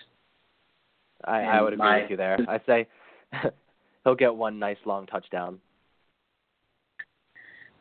I, 1.25 1.41
I 1.41 1.61
would 1.61 1.73
agree 1.73 1.85
my, 1.85 2.01
with 2.01 2.11
you 2.11 2.17
there. 2.17 2.37
I'd 2.47 2.61
say 2.67 2.87
he'll 4.03 4.15
get 4.15 4.33
one 4.33 4.59
nice 4.59 4.77
long 4.85 5.07
touchdown. 5.07 5.59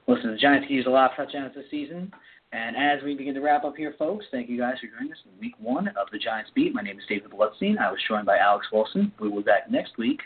Listen, 0.06 0.32
the 0.32 0.38
Giants 0.38 0.66
can 0.66 0.76
use 0.76 0.86
a 0.86 0.90
lot 0.90 1.10
of 1.10 1.16
touchdowns 1.16 1.54
this 1.54 1.66
season. 1.70 2.10
And 2.52 2.74
as 2.74 3.02
we 3.04 3.14
begin 3.14 3.34
to 3.34 3.40
wrap 3.40 3.64
up 3.64 3.76
here, 3.76 3.94
folks, 3.98 4.24
thank 4.32 4.48
you 4.48 4.58
guys 4.58 4.74
for 4.80 4.88
joining 4.88 5.12
us 5.12 5.18
in 5.24 5.38
week 5.40 5.54
one 5.60 5.88
of 5.88 6.08
the 6.10 6.18
Giants 6.18 6.50
Beat. 6.54 6.74
My 6.74 6.82
name 6.82 6.98
is 6.98 7.04
David 7.08 7.30
Bloodstein. 7.30 7.78
I 7.78 7.90
was 7.90 8.00
joined 8.08 8.26
by 8.26 8.38
Alex 8.38 8.66
Wilson. 8.72 9.12
We 9.20 9.28
will 9.28 9.38
be 9.38 9.44
back 9.44 9.70
next 9.70 9.96
week, 9.98 10.20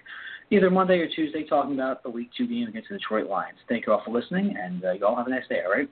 either 0.55 0.71
Monday 0.71 0.99
or 0.99 1.09
Tuesday, 1.09 1.45
talking 1.45 1.75
about 1.75 2.03
the 2.03 2.11
week 2.11 2.31
two 2.37 2.47
game 2.47 2.69
against 2.69 2.89
the 2.89 2.99
Detroit 2.99 3.29
Lions. 3.29 3.59
Thank 3.69 3.87
you 3.87 3.93
all 3.93 4.03
for 4.05 4.13
listening, 4.13 4.57
and 4.57 4.85
uh, 4.85 4.93
you 4.93 5.05
all 5.05 5.17
have 5.17 5.27
a 5.27 5.31
nice 5.31 5.47
day, 5.49 5.61
all 5.65 5.73
right? 5.73 5.89